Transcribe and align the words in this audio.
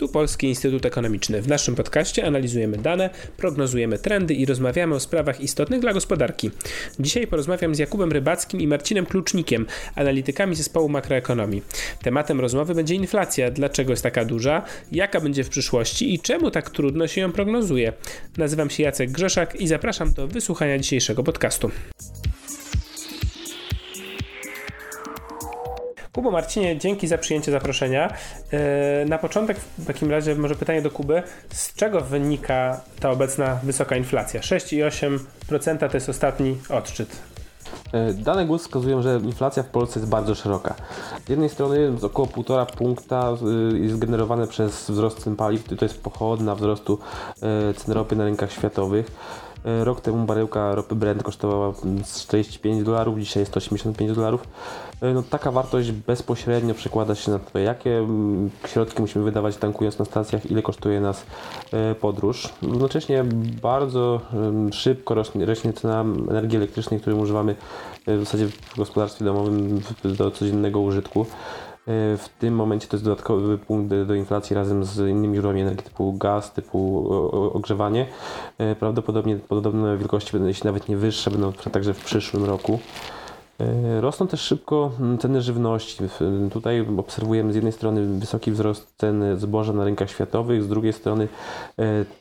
Tu 0.00 0.08
Polski 0.08 0.46
Instytut 0.46 0.86
Ekonomiczny. 0.86 1.42
W 1.42 1.48
naszym 1.48 1.74
podcaście 1.74 2.26
analizujemy 2.26 2.78
dane, 2.78 3.10
prognozujemy 3.36 3.98
trendy 3.98 4.34
i 4.34 4.46
rozmawiamy 4.46 4.94
o 4.94 5.00
sprawach 5.00 5.40
istotnych 5.40 5.80
dla 5.80 5.92
gospodarki. 5.92 6.50
Dzisiaj 7.00 7.26
porozmawiam 7.26 7.74
z 7.74 7.78
Jakubem 7.78 8.12
Rybackim 8.12 8.60
i 8.60 8.66
Marcinem 8.66 9.06
Klucznikiem, 9.06 9.66
analitykami 9.94 10.56
zespołu 10.56 10.88
makroekonomii. 10.88 11.62
Tematem 12.02 12.40
rozmowy 12.40 12.74
będzie 12.74 12.94
inflacja, 12.94 13.50
dlaczego 13.50 13.90
jest 13.90 14.02
taka 14.02 14.24
duża, 14.24 14.62
jaka 14.92 15.20
będzie 15.20 15.44
w 15.44 15.48
przyszłości 15.48 16.14
i 16.14 16.20
czemu 16.20 16.50
tak 16.50 16.70
trudno 16.70 17.08
się 17.08 17.20
ją 17.20 17.32
prognozuje. 17.32 17.92
Nazywam 18.36 18.70
się 18.70 18.82
Jacek 18.82 19.10
Grzeszak 19.10 19.60
i 19.60 19.66
zapraszam 19.66 20.12
do 20.12 20.28
wysłuchania 20.28 20.78
dzisiejszego 20.78 21.22
podcastu. 21.24 21.70
Kubo 26.12 26.30
Marcinie, 26.30 26.78
dzięki 26.78 27.08
za 27.08 27.18
przyjęcie 27.18 27.52
zaproszenia. 27.52 28.14
E, 28.50 29.04
na 29.04 29.18
początek 29.18 29.56
w 29.78 29.86
takim 29.86 30.10
razie 30.10 30.34
może 30.34 30.54
pytanie 30.54 30.82
do 30.82 30.90
Kuby. 30.90 31.22
Z 31.52 31.74
czego 31.74 32.00
wynika 32.00 32.80
ta 33.00 33.10
obecna 33.10 33.60
wysoka 33.62 33.96
inflacja? 33.96 34.40
6,8% 34.40 35.90
to 35.90 35.96
jest 35.96 36.08
ostatni 36.08 36.58
odczyt. 36.68 37.16
E, 37.92 38.12
dane 38.12 38.46
GUS 38.46 38.62
wskazują, 38.62 39.02
że 39.02 39.20
inflacja 39.24 39.62
w 39.62 39.66
Polsce 39.66 40.00
jest 40.00 40.10
bardzo 40.10 40.34
szeroka. 40.34 40.74
Z 41.26 41.28
jednej 41.28 41.48
strony 41.48 41.92
około 42.02 42.28
1,5 42.28 42.76
punkta 42.76 43.28
e, 43.30 43.78
jest 43.78 43.98
generowane 43.98 44.46
przez 44.46 44.90
wzrost 44.90 45.18
cen 45.18 45.36
paliw, 45.36 45.64
to 45.64 45.84
jest 45.84 46.02
pochodna 46.02 46.54
wzrostu 46.54 46.98
cen 47.76 47.94
ropy 47.94 48.16
na 48.16 48.24
rynkach 48.24 48.52
światowych. 48.52 49.10
E, 49.64 49.84
rok 49.84 50.00
temu 50.00 50.26
baryłka 50.26 50.74
ropy 50.74 50.94
Brent 50.94 51.22
kosztowała 51.22 51.72
45 52.16 52.84
dolarów, 52.84 53.18
dzisiaj 53.18 53.40
jest 53.40 53.52
185 53.52 54.12
dolarów. 54.12 54.48
E, 55.00 55.14
no, 55.14 55.22
taka 55.22 55.50
wartość 55.50 55.92
bezpośrednio 55.92 56.74
przekłada 56.74 57.14
się 57.14 57.30
na 57.30 57.38
to, 57.38 57.58
jakie 57.58 57.98
mm, 57.98 58.50
środki 58.66 59.02
musimy 59.02 59.24
wydawać 59.24 59.56
tankując 59.56 59.98
na 59.98 60.04
stacjach, 60.04 60.50
ile 60.50 60.62
kosztuje 60.62 61.00
nas 61.00 61.26
e, 61.72 61.94
podróż. 61.94 62.48
Jednocześnie 62.62 63.24
bardzo 63.62 64.20
szybko 64.72 65.14
rośnie, 65.14 65.46
rośnie 65.46 65.72
cena 65.72 66.04
energii 66.30 66.56
elektrycznej, 66.56 67.00
którą 67.00 67.16
używamy 67.16 67.54
w 68.06 68.18
zasadzie 68.18 68.48
w 68.48 68.76
gospodarstwie 68.76 69.24
domowym 69.24 69.80
do 70.04 70.30
codziennego 70.30 70.80
użytku. 70.80 71.26
E, 71.86 72.16
w 72.16 72.28
tym 72.38 72.54
momencie 72.54 72.88
to 72.88 72.96
jest 72.96 73.04
dodatkowy 73.04 73.58
punkt 73.58 73.94
do 73.94 74.14
inflacji 74.14 74.56
razem 74.56 74.84
z 74.84 74.98
innymi 74.98 75.34
źródłami 75.34 75.60
energii 75.60 75.84
typu 75.84 76.12
gaz, 76.12 76.52
typu 76.52 77.08
ogrzewanie. 77.54 78.06
E, 78.58 78.74
prawdopodobnie 78.74 79.36
podobne 79.36 79.96
wielkości 79.96 80.32
będą, 80.32 80.48
jeśli 80.48 80.66
nawet 80.66 80.88
nie 80.88 80.96
wyższe, 80.96 81.30
będą 81.30 81.52
także 81.52 81.94
w 81.94 82.04
przyszłym 82.04 82.44
roku. 82.44 82.78
E, 83.60 84.00
rosną 84.00 84.26
też 84.26 84.40
szybko 84.40 84.90
ceny 85.20 85.42
żywności. 85.42 86.04
Tutaj 86.52 86.86
obserwujemy 86.98 87.52
z 87.52 87.54
jednej 87.54 87.72
strony 87.72 88.06
wysoki 88.06 88.52
wzrost 88.52 88.94
cen 88.96 89.38
zboża 89.38 89.72
na 89.72 89.84
rynkach 89.84 90.10
światowych, 90.10 90.62
z 90.62 90.68
drugiej 90.68 90.92
strony 90.92 91.28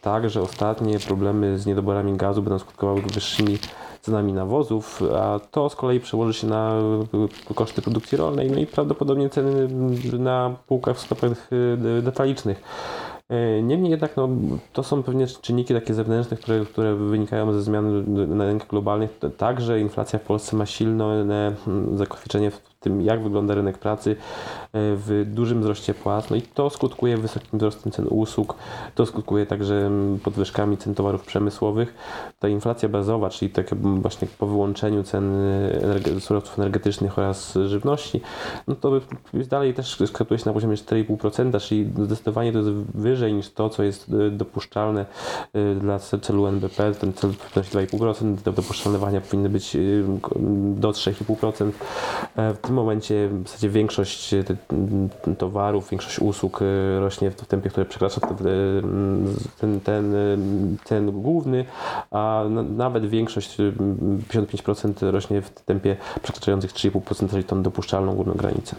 także 0.01 0.41
ostatnie 0.41 0.99
problemy 0.99 1.59
z 1.59 1.65
niedoborami 1.65 2.17
gazu 2.17 2.41
będą 2.41 2.59
skutkowały 2.59 3.01
wyższymi 3.01 3.57
cenami 4.01 4.33
nawozów, 4.33 5.01
a 5.15 5.39
to 5.51 5.69
z 5.69 5.75
kolei 5.75 5.99
przełoży 5.99 6.33
się 6.33 6.47
na 6.47 6.73
koszty 7.55 7.81
produkcji 7.81 8.17
rolnej, 8.17 8.51
no 8.51 8.59
i 8.59 8.65
prawdopodobnie 8.65 9.29
ceny 9.29 9.67
na 10.19 10.55
półkach 10.67 10.97
w 10.97 10.99
sklepach 10.99 11.31
e, 11.31 12.01
detalicznych. 12.01 12.61
E, 13.29 13.61
niemniej 13.61 13.91
jednak 13.91 14.17
no, 14.17 14.29
to 14.73 14.83
są 14.83 15.03
pewnie 15.03 15.27
czynniki 15.27 15.73
takie 15.73 15.93
zewnętrzne, 15.93 16.37
które, 16.37 16.65
które 16.65 16.95
wynikają 16.95 17.53
ze 17.53 17.61
zmian 17.61 18.05
na 18.37 18.45
rynkach 18.45 18.67
globalnych. 18.67 19.19
Także 19.37 19.79
inflacja 19.79 20.19
w 20.19 20.21
Polsce 20.21 20.55
ma 20.55 20.65
silne 20.65 21.55
mm, 21.67 21.97
zakotwiczenie 21.97 22.51
w 22.51 22.61
tym, 22.79 23.01
jak 23.01 23.23
wygląda 23.23 23.55
rynek 23.55 23.77
pracy, 23.77 24.15
w 24.73 25.23
dużym 25.27 25.61
wzroście 25.61 25.93
płac. 25.93 26.29
No 26.29 26.35
i 26.35 26.41
to 26.41 26.69
skutkuje 26.69 27.17
wysokim 27.17 27.59
wzrostem 27.59 27.91
cen 27.91 28.07
usług, 28.09 28.55
to 28.95 29.05
skutkuje 29.05 29.45
także 29.45 29.75
mm, 29.75 30.19
podwyżkami 30.19 30.77
cen 30.77 30.95
towarów 30.95 31.25
przemysłowych. 31.25 31.93
Ta 32.39 32.47
inflacja 32.47 32.89
bazowa, 32.89 33.29
czyli 33.29 33.51
takie 33.51 33.75
właśnie 33.75 34.27
po 34.39 34.47
wyłączeniu 34.47 35.03
cen 35.03 35.33
energe 35.83 36.19
surowców 36.19 36.59
energetycznych 36.59 37.19
oraz 37.19 37.57
żywności, 37.65 38.21
no 38.67 38.75
to 38.75 38.91
dalej 39.33 39.73
też 39.73 40.03
kształtuje 40.13 40.39
się 40.39 40.45
na 40.45 40.53
poziomie 40.53 40.75
4,5%, 40.75 41.61
czyli 41.61 41.89
zdecydowanie 42.05 42.51
to 42.51 42.57
jest 42.57 42.69
wyżej 42.95 43.33
niż 43.33 43.49
to, 43.49 43.69
co 43.69 43.83
jest 43.83 44.11
e, 44.27 44.31
dopuszczalne 44.31 45.05
e, 45.53 45.75
dla 45.75 45.99
celu 45.99 46.47
NBP. 46.47 46.93
Ten 46.93 47.13
cel 47.13 47.31
wynosi 47.55 47.71
2,5%, 47.71 48.35
dopuszczalne 48.35 48.99
wahania 48.99 49.21
powinny 49.21 49.49
być 49.49 49.77
do 50.75 50.91
3,5% 50.91 51.71
tym 52.69 52.75
momencie 52.75 53.29
w 53.43 53.47
zasadzie 53.47 53.69
większość 53.69 54.33
e, 54.33 54.43
towarów, 55.37 55.89
większość 55.89 56.19
usług 56.19 56.61
e, 56.61 56.99
rośnie 56.99 57.31
w 57.31 57.35
tempie, 57.47 57.69
które 57.69 57.85
przekracza 57.85 58.21
ten, 59.59 59.79
ten, 59.79 60.13
ten 60.85 61.11
główny, 61.11 61.65
a 62.11 62.43
nawet 62.77 63.05
większość, 63.05 63.57
55% 63.57 65.11
rośnie 65.11 65.41
w 65.41 65.49
tempie 65.49 65.97
przekraczających 66.23 66.73
3,5%, 66.73 67.29
czyli 67.29 67.43
tą 67.43 67.63
dopuszczalną 67.63 68.15
górną 68.15 68.33
granicę. 68.33 68.75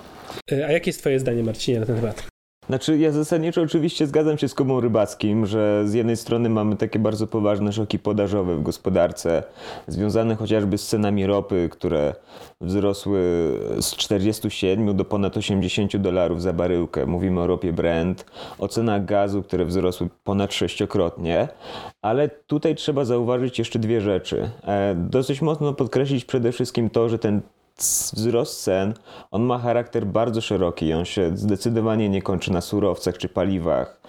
E, 0.52 0.66
a 0.66 0.72
jakie 0.72 0.88
jest 0.88 1.00
Twoje 1.00 1.20
zdanie, 1.20 1.42
Marcinie, 1.42 1.80
na 1.80 1.86
ten 1.86 1.96
temat? 1.96 2.39
Znaczy, 2.70 2.98
ja 2.98 3.12
zasadniczo 3.12 3.62
oczywiście 3.62 4.06
zgadzam 4.06 4.38
się 4.38 4.48
z 4.48 4.54
Kubą 4.54 4.80
Rybackim, 4.80 5.46
że 5.46 5.82
z 5.86 5.94
jednej 5.94 6.16
strony 6.16 6.48
mamy 6.48 6.76
takie 6.76 6.98
bardzo 6.98 7.26
poważne 7.26 7.72
szoki 7.72 7.98
podażowe 7.98 8.56
w 8.56 8.62
gospodarce, 8.62 9.42
związane 9.88 10.36
chociażby 10.36 10.78
z 10.78 10.86
cenami 10.86 11.26
ropy, 11.26 11.68
które 11.72 12.14
wzrosły 12.60 13.20
z 13.80 13.96
47 13.96 14.96
do 14.96 15.04
ponad 15.04 15.36
80 15.36 15.96
dolarów 15.96 16.42
za 16.42 16.52
baryłkę. 16.52 17.06
Mówimy 17.06 17.40
o 17.40 17.46
ropie 17.46 17.72
Brent, 17.72 18.24
o 18.58 18.68
cenach 18.68 19.04
gazu, 19.04 19.42
które 19.42 19.64
wzrosły 19.64 20.08
ponad 20.24 20.54
sześciokrotnie, 20.54 21.48
ale 22.02 22.28
tutaj 22.28 22.74
trzeba 22.74 23.04
zauważyć 23.04 23.58
jeszcze 23.58 23.78
dwie 23.78 24.00
rzeczy. 24.00 24.50
E, 24.66 24.94
dosyć 24.94 25.42
mocno 25.42 25.72
podkreślić 25.72 26.24
przede 26.24 26.52
wszystkim 26.52 26.90
to, 26.90 27.08
że 27.08 27.18
ten 27.18 27.40
wzrost 28.14 28.62
cen, 28.62 28.94
on 29.30 29.42
ma 29.42 29.58
charakter 29.58 30.06
bardzo 30.06 30.40
szeroki. 30.40 30.92
On 30.92 31.04
się 31.04 31.36
zdecydowanie 31.36 32.08
nie 32.08 32.22
kończy 32.22 32.52
na 32.52 32.60
surowcach 32.60 33.18
czy 33.18 33.28
paliwach. 33.28 34.00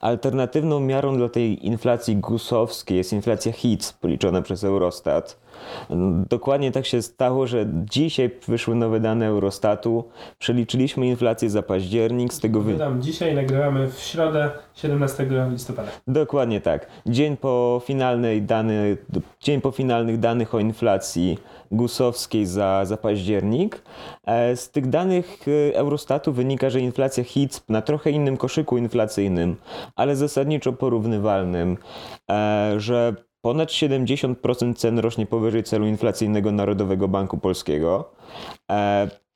Alternatywną 0.00 0.80
miarą 0.80 1.16
dla 1.16 1.28
tej 1.28 1.66
inflacji 1.66 2.16
gusowskiej 2.16 2.98
jest 2.98 3.12
inflacja 3.12 3.52
HITS, 3.52 3.92
policzona 3.92 4.42
przez 4.42 4.64
Eurostat. 4.64 5.47
Dokładnie 6.30 6.72
tak 6.72 6.86
się 6.86 7.02
stało, 7.02 7.46
że 7.46 7.66
dzisiaj 7.90 8.30
wyszły 8.48 8.74
nowe 8.74 9.00
dane 9.00 9.26
Eurostatu. 9.26 10.04
Przeliczyliśmy 10.38 11.06
inflację 11.06 11.50
za 11.50 11.62
październik. 11.62 12.32
Z 12.32 12.40
tego 12.40 12.60
wy... 12.60 12.78
dzisiaj 13.00 13.34
nagrywamy 13.34 13.88
w 13.88 13.98
środę 13.98 14.50
17 14.74 15.26
listopada. 15.50 15.88
Dokładnie 16.06 16.60
tak. 16.60 16.86
Dzień 17.06 17.36
po, 17.36 17.82
finalnej 17.84 18.42
dany, 18.42 18.96
dzień 19.40 19.60
po 19.60 19.70
finalnych 19.70 20.18
danych 20.18 20.54
o 20.54 20.58
inflacji 20.58 21.38
gusowskiej 21.72 22.46
za, 22.46 22.84
za 22.84 22.96
październik. 22.96 23.82
E, 24.26 24.56
z 24.56 24.70
tych 24.70 24.88
danych 24.88 25.46
e, 25.48 25.76
Eurostatu 25.76 26.32
wynika, 26.32 26.70
że 26.70 26.80
inflacja 26.80 27.24
HIT 27.24 27.62
na 27.68 27.82
trochę 27.82 28.10
innym 28.10 28.36
koszyku 28.36 28.78
inflacyjnym, 28.78 29.56
ale 29.96 30.16
zasadniczo 30.16 30.72
porównywalnym, 30.72 31.76
e, 32.30 32.74
że 32.76 33.14
ponad 33.40 33.68
70% 33.68 34.74
cen 34.74 34.98
rośnie 34.98 35.26
powyżej 35.26 35.64
celu 35.64 35.86
inflacyjnego 35.86 36.52
Narodowego 36.52 37.08
Banku 37.08 37.38
Polskiego. 37.38 38.10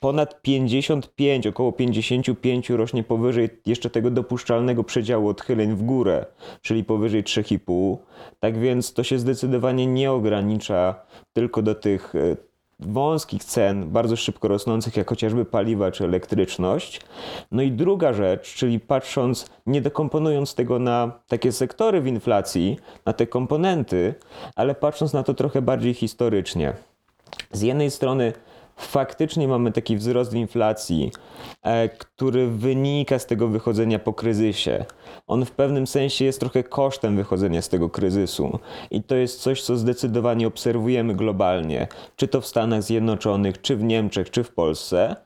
Ponad 0.03 0.43
55, 0.43 1.47
około 1.47 1.73
55 1.73 2.71
rośnie 2.71 3.03
powyżej 3.03 3.49
jeszcze 3.67 3.91
tego 3.91 4.11
dopuszczalnego 4.11 4.85
przedziału 4.85 5.29
odchyleń 5.29 5.75
w 5.75 5.83
górę, 5.83 6.27
czyli 6.63 6.85
powyżej 6.85 7.25
3,5. 7.25 7.97
Tak 8.41 8.59
więc 8.59 8.93
to 8.93 9.03
się 9.03 9.19
zdecydowanie 9.19 9.87
nie 9.87 10.13
ogranicza 10.13 10.95
tylko 11.33 11.63
do 11.63 11.75
tych 11.75 12.15
e, 12.15 12.37
wąskich 12.81 13.45
cen, 13.45 13.91
bardzo 13.91 14.17
szybko 14.17 14.49
rosnących, 14.49 14.97
jak 14.97 15.09
chociażby 15.09 15.45
paliwa 15.45 15.91
czy 15.91 16.05
elektryczność. 16.05 17.01
No 17.51 17.63
i 17.63 17.73
druga 17.73 18.13
rzecz, 18.13 18.55
czyli 18.55 18.81
patrząc, 18.81 19.47
nie 19.67 19.81
dekomponując 19.81 20.55
tego 20.55 20.79
na 20.79 21.13
takie 21.29 21.53
sektory 21.53 22.01
w 22.01 22.07
inflacji, 22.07 22.79
na 23.07 23.13
te 23.13 23.27
komponenty, 23.27 24.15
ale 24.57 24.75
patrząc 24.75 25.13
na 25.13 25.23
to 25.23 25.35
trochę 25.35 25.63
bardziej 25.63 25.95
historycznie. 25.95 26.73
Z 27.53 27.63
jednej 27.63 27.91
strony 27.91 28.33
faktycznie 28.77 29.49
mamy 29.49 29.73
taki 29.73 29.97
wzrost 29.97 30.35
inflacji, 30.35 31.11
e, 31.63 31.89
który 31.89 32.47
wynika 32.47 33.19
z 33.19 33.27
tego 33.27 33.49
wychodzenia 33.49 33.99
po 33.99 34.13
kryzysie. 34.13 34.85
On 35.27 35.45
w 35.45 35.51
pewnym 35.51 35.87
sensie 35.87 36.25
jest 36.25 36.41
trochę 36.41 36.63
kosztem 36.63 37.17
wychodzenia 37.17 37.63
z 37.63 37.69
tego 37.69 37.91
kryzysu 37.91 38.59
i 38.91 39.03
to 39.03 39.15
jest 39.15 39.41
coś, 39.41 39.63
co 39.63 39.77
zdecydowanie 39.77 40.47
obserwujemy 40.47 41.15
globalnie, 41.15 41.89
czy 42.17 42.29
to 42.29 42.41
w 42.41 42.47
Stanach 42.47 42.83
Zjednoczonych, 42.83 43.61
czy 43.61 43.77
w 43.77 43.83
Niemczech, 43.83 44.31
czy 44.31 44.45
w 44.45 44.55
Polsce, 44.55 45.17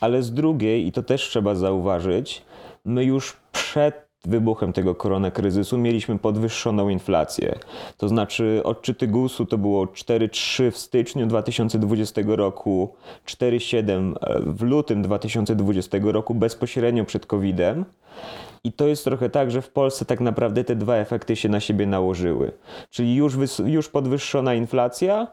ale 0.00 0.22
z 0.22 0.32
drugiej, 0.32 0.86
i 0.86 0.92
to 0.92 1.02
też 1.02 1.28
trzeba 1.28 1.54
zauważyć, 1.54 2.42
my 2.84 3.04
już 3.04 3.36
przed 3.52 4.05
wybuchem 4.26 4.72
tego 4.72 4.94
koronakryzysu 4.94 5.78
mieliśmy 5.78 6.18
podwyższoną 6.18 6.88
inflację. 6.88 7.58
To 7.96 8.08
znaczy 8.08 8.60
odczyty 8.64 9.08
GUS-u 9.08 9.46
to 9.46 9.58
było 9.58 9.86
4,3 9.86 10.70
w 10.70 10.78
styczniu 10.78 11.26
2020 11.26 12.22
roku, 12.26 12.94
4,7 13.26 14.14
w 14.46 14.62
lutym 14.62 15.02
2020 15.02 15.98
roku 16.02 16.34
bezpośrednio 16.34 17.04
przed 17.04 17.26
COVID-em. 17.26 17.84
I 18.64 18.72
to 18.72 18.86
jest 18.86 19.04
trochę 19.04 19.30
tak, 19.30 19.50
że 19.50 19.62
w 19.62 19.70
Polsce 19.70 20.04
tak 20.04 20.20
naprawdę 20.20 20.64
te 20.64 20.76
dwa 20.76 20.96
efekty 20.96 21.36
się 21.36 21.48
na 21.48 21.60
siebie 21.60 21.86
nałożyły. 21.86 22.52
Czyli 22.90 23.14
już, 23.14 23.34
już 23.66 23.88
podwyższona 23.88 24.54
inflacja, 24.54 25.26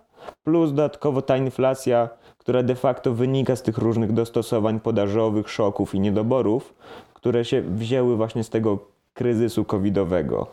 plus 0.44 0.69
dodatkowo 0.69 1.22
ta 1.22 1.38
inflacja, 1.38 2.10
która 2.38 2.63
de 2.63 2.75
facto 2.75 3.13
wynika 3.13 3.56
z 3.56 3.62
tych 3.63 3.78
różnych 3.78 4.12
dostosowań 4.12 4.80
podażowych, 4.80 5.50
szoków 5.50 5.95
i 5.95 6.00
niedoborów, 6.00 6.74
które 7.24 7.46
się 7.46 7.62
wzięły 7.62 8.16
właśnie 8.18 8.44
z 8.44 8.50
tego 8.50 8.80
kryzysu 9.14 9.66
covidowego. 9.66 10.48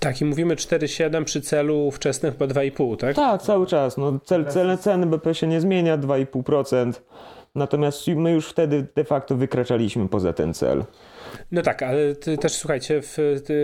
Tak, 0.00 0.20
i 0.20 0.24
mówimy 0.24 0.56
4,7 0.56 1.24
przy 1.24 1.40
celu 1.40 1.90
wczesnych 1.90 2.34
po 2.34 2.44
2,5, 2.44 2.96
tak? 2.96 3.16
Tak, 3.16 3.42
cały 3.42 3.66
czas. 3.66 3.96
No, 3.96 4.18
cel, 4.24 4.46
cel, 4.46 4.78
ceny 4.78 5.06
BP 5.06 5.34
się 5.34 5.46
nie 5.46 5.60
zmienia, 5.60 5.98
2,5%. 5.98 6.92
Natomiast 7.54 8.06
my 8.08 8.32
już 8.32 8.48
wtedy 8.48 8.86
de 8.96 9.04
facto 9.04 9.36
wykraczaliśmy 9.36 10.08
poza 10.08 10.32
ten 10.32 10.54
cel. 10.54 10.84
No 11.52 11.62
tak, 11.62 11.82
ale 11.82 12.14
też 12.14 12.52
słuchajcie, 12.52 13.02
w, 13.02 13.16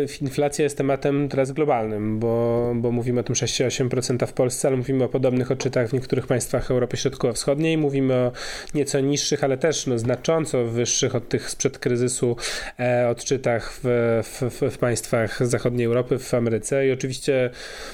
w 0.09 0.23
inflacja 0.23 0.63
jest 0.63 0.79
tematem 0.79 1.29
teraz 1.29 1.53
globalnym, 1.53 2.19
bo, 2.19 2.73
bo 2.77 2.93
mówimy 2.93 3.21
o 3.21 3.23
tym 3.23 3.35
6-8% 3.35 4.27
w 4.27 4.33
Polsce, 4.33 4.69
ale 4.69 4.77
mówimy 4.77 5.05
o 5.05 5.09
podobnych 5.09 5.51
odczytach 5.51 5.89
w 5.89 5.93
niektórych 5.93 6.27
państwach 6.27 6.71
Europy 6.71 6.97
Środkowo-Wschodniej. 6.97 7.79
Mówimy 7.79 8.15
o 8.15 8.33
nieco 8.75 9.01
niższych, 9.01 9.45
ale 9.45 9.59
też 9.59 9.87
no, 9.87 9.99
znacząco 9.99 10.65
wyższych 10.65 11.15
od 11.15 11.29
tych 11.29 11.51
sprzed 11.51 11.79
kryzysu 11.79 12.37
e, 12.81 13.09
odczytach 13.09 13.73
w, 13.83 14.21
w, 14.25 14.71
w, 14.71 14.79
państwach 14.79 15.47
zachodniej 15.47 15.87
Europy, 15.87 16.19
w 16.19 16.35
Ameryce. 16.35 16.87
I 16.87 16.93
oczywiście, 16.93 17.51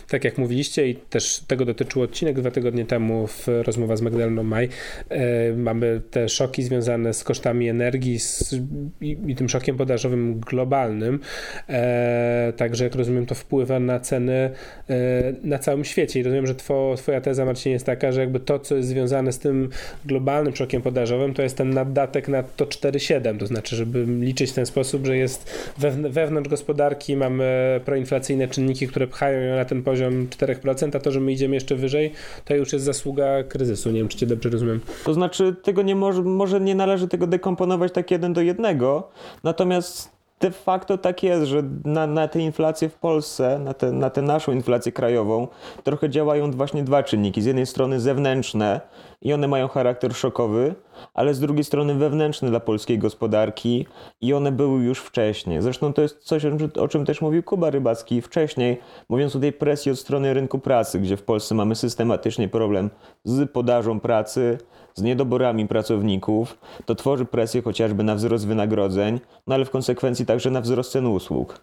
tak 0.09 0.25
jak 0.25 0.39
mówiliście, 0.39 0.89
i 0.89 0.95
też 0.95 1.41
tego 1.47 1.65
dotyczył 1.65 2.03
odcinek 2.03 2.41
dwa 2.41 2.51
tygodnie 2.51 2.87
temu 2.87 3.27
w 3.27 3.47
rozmowa 3.49 3.97
z 3.97 4.01
Magdaleną 4.01 4.43
Maj, 4.43 4.69
e, 5.09 5.53
mamy 5.53 6.01
te 6.11 6.29
szoki 6.29 6.63
związane 6.63 7.15
z 7.15 7.25
kosztami 7.25 7.69
energii 7.69 8.19
z, 8.19 8.55
i, 9.01 9.17
i 9.27 9.37
tym 9.37 9.49
szokiem 9.49 9.64
podażowym 9.73 10.41
globalnym. 10.41 11.21
E, 11.69 12.53
także, 12.57 12.85
jak 12.85 12.95
rozumiem, 12.95 13.27
to 13.27 13.35
wpływa 13.35 13.81
na 13.81 14.01
ceny 14.01 14.51
e, 14.91 15.33
na 15.45 15.59
całym 15.59 15.85
świecie. 15.85 16.21
I 16.21 16.23
rozumiem, 16.23 16.47
że 16.47 16.55
two, 16.55 16.95
Twoja 16.97 17.21
teza, 17.21 17.45
Marcin, 17.45 17.73
jest 17.73 17.87
taka, 17.87 18.13
że 18.13 18.21
jakby 18.21 18.41
to, 18.41 18.59
co 18.59 18.77
jest 18.77 18.89
związane 18.89 19.33
z 19.33 19.39
tym 19.39 19.69
globalnym 20.05 20.57
szokiem 20.57 20.83
podażowym, 20.83 21.35
to 21.35 21.43
jest 21.43 21.57
ten 21.57 21.71
naddatek 21.71 22.29
na 22.29 22.43
to 22.43 22.65
4,7. 22.65 23.39
To 23.39 23.47
znaczy, 23.47 23.77
żeby 23.77 24.05
liczyć 24.21 24.51
w 24.51 24.55
ten 24.55 24.67
sposób, 24.67 25.07
że 25.07 25.17
jest 25.17 25.71
wewnątrz 26.11 26.51
gospodarki 26.51 27.17
mamy 27.17 27.81
proinflacyjne 27.85 28.49
czynniki, 28.49 28.89
które 28.89 29.07
pchają 29.07 29.41
ją 29.41 29.57
na 29.57 29.65
ten 29.65 29.83
poziom 29.83 30.27
4%, 30.27 30.97
a 30.97 31.01
to, 31.01 31.13
że 31.13 31.21
my 31.21 31.33
idziemy 31.33 31.55
jeszcze 31.55 31.77
wyżej, 31.77 32.13
to 32.45 32.55
już 32.55 32.73
jest 32.73 32.85
zasługa 32.85 33.43
kryzysu. 33.43 33.91
Nie 33.91 33.99
wiem, 33.99 34.09
czy 34.09 34.19
Cię 34.19 34.27
dobrze 34.27 34.49
rozumiem. 34.51 34.81
To 35.05 35.15
znaczy, 35.15 35.55
tego 35.63 35.83
nie 35.83 35.97
może, 35.97 36.23
może 36.23 36.61
nie 36.61 36.75
należy 36.75 37.09
tego 37.09 37.27
dekomponować 37.27 37.93
tak 37.93 38.11
jeden 38.11 38.33
do 38.33 38.41
jednego, 38.41 39.09
natomiast 39.55 40.11
de 40.41 40.51
facto 40.51 40.99
tak 40.99 41.23
jest, 41.23 41.47
że 41.47 41.63
na, 41.85 42.07
na 42.07 42.29
tę 42.29 42.41
inflację 42.41 42.89
w 42.89 42.95
Polsce, 42.95 43.59
na, 43.59 43.75
te, 43.75 43.93
na 43.93 44.11
tę 44.11 44.23
naszą 44.23 44.53
inflację 44.53 44.93
krajową, 44.93 45.49
trochę 45.85 46.11
działają 46.11 46.51
właśnie 46.51 46.85
dwa 46.85 47.03
czynniki. 47.03 47.43
Z 47.43 47.47
jednej 47.47 47.67
strony 47.67 48.01
zewnętrzne 48.01 48.81
i 49.25 49.33
one 49.33 49.49
mają 49.49 49.69
charakter 49.69 50.15
szokowy, 50.15 50.75
ale 51.15 51.35
z 51.35 51.41
drugiej 51.41 51.65
strony 51.65 51.95
wewnętrzne 51.95 52.51
dla 52.51 52.61
polskiej 52.61 52.99
gospodarki 52.99 53.87
i 54.21 54.35
one 54.35 54.53
były 54.53 54.83
już 54.83 54.99
wcześniej. 54.99 55.63
Zresztą 55.63 55.93
to 55.93 56.03
jest 56.03 56.19
coś, 56.19 56.43
o 56.81 56.89
czym 56.89 57.05
też 57.05 57.21
mówił 57.21 57.43
Kuba 57.43 57.71
Rybacki 57.71 58.23
wcześniej, 58.23 58.81
mówiąc 59.09 59.37
o 59.37 59.41
tej 59.41 59.53
presji 59.53 59.93
od 59.93 59.99
strony 59.99 60.35
rynku 60.35 60.59
pracy, 60.59 61.01
gdzie 61.01 61.17
w 61.17 61.23
Polsce 61.23 61.55
mamy 61.55 61.75
systematycznie 61.75 62.49
problem 62.49 62.91
z 63.25 63.51
podażą 63.51 64.01
pracy, 64.01 64.59
z 64.95 65.03
niedoborami 65.03 65.69
pracowników, 65.69 66.59
to 66.85 66.95
tworzy 66.95 67.25
presję 67.25 67.63
chociażby 67.63 68.05
na 68.05 68.15
wzrost 68.15 68.47
wynagrodzeń, 68.47 69.21
no 69.47 69.55
ale 69.55 69.65
w 69.65 69.71
konsekwencji 69.71 70.27
także 70.27 70.51
na 70.51 70.61
wzrost 70.61 70.93
cen 70.93 71.07
usług. 71.07 71.61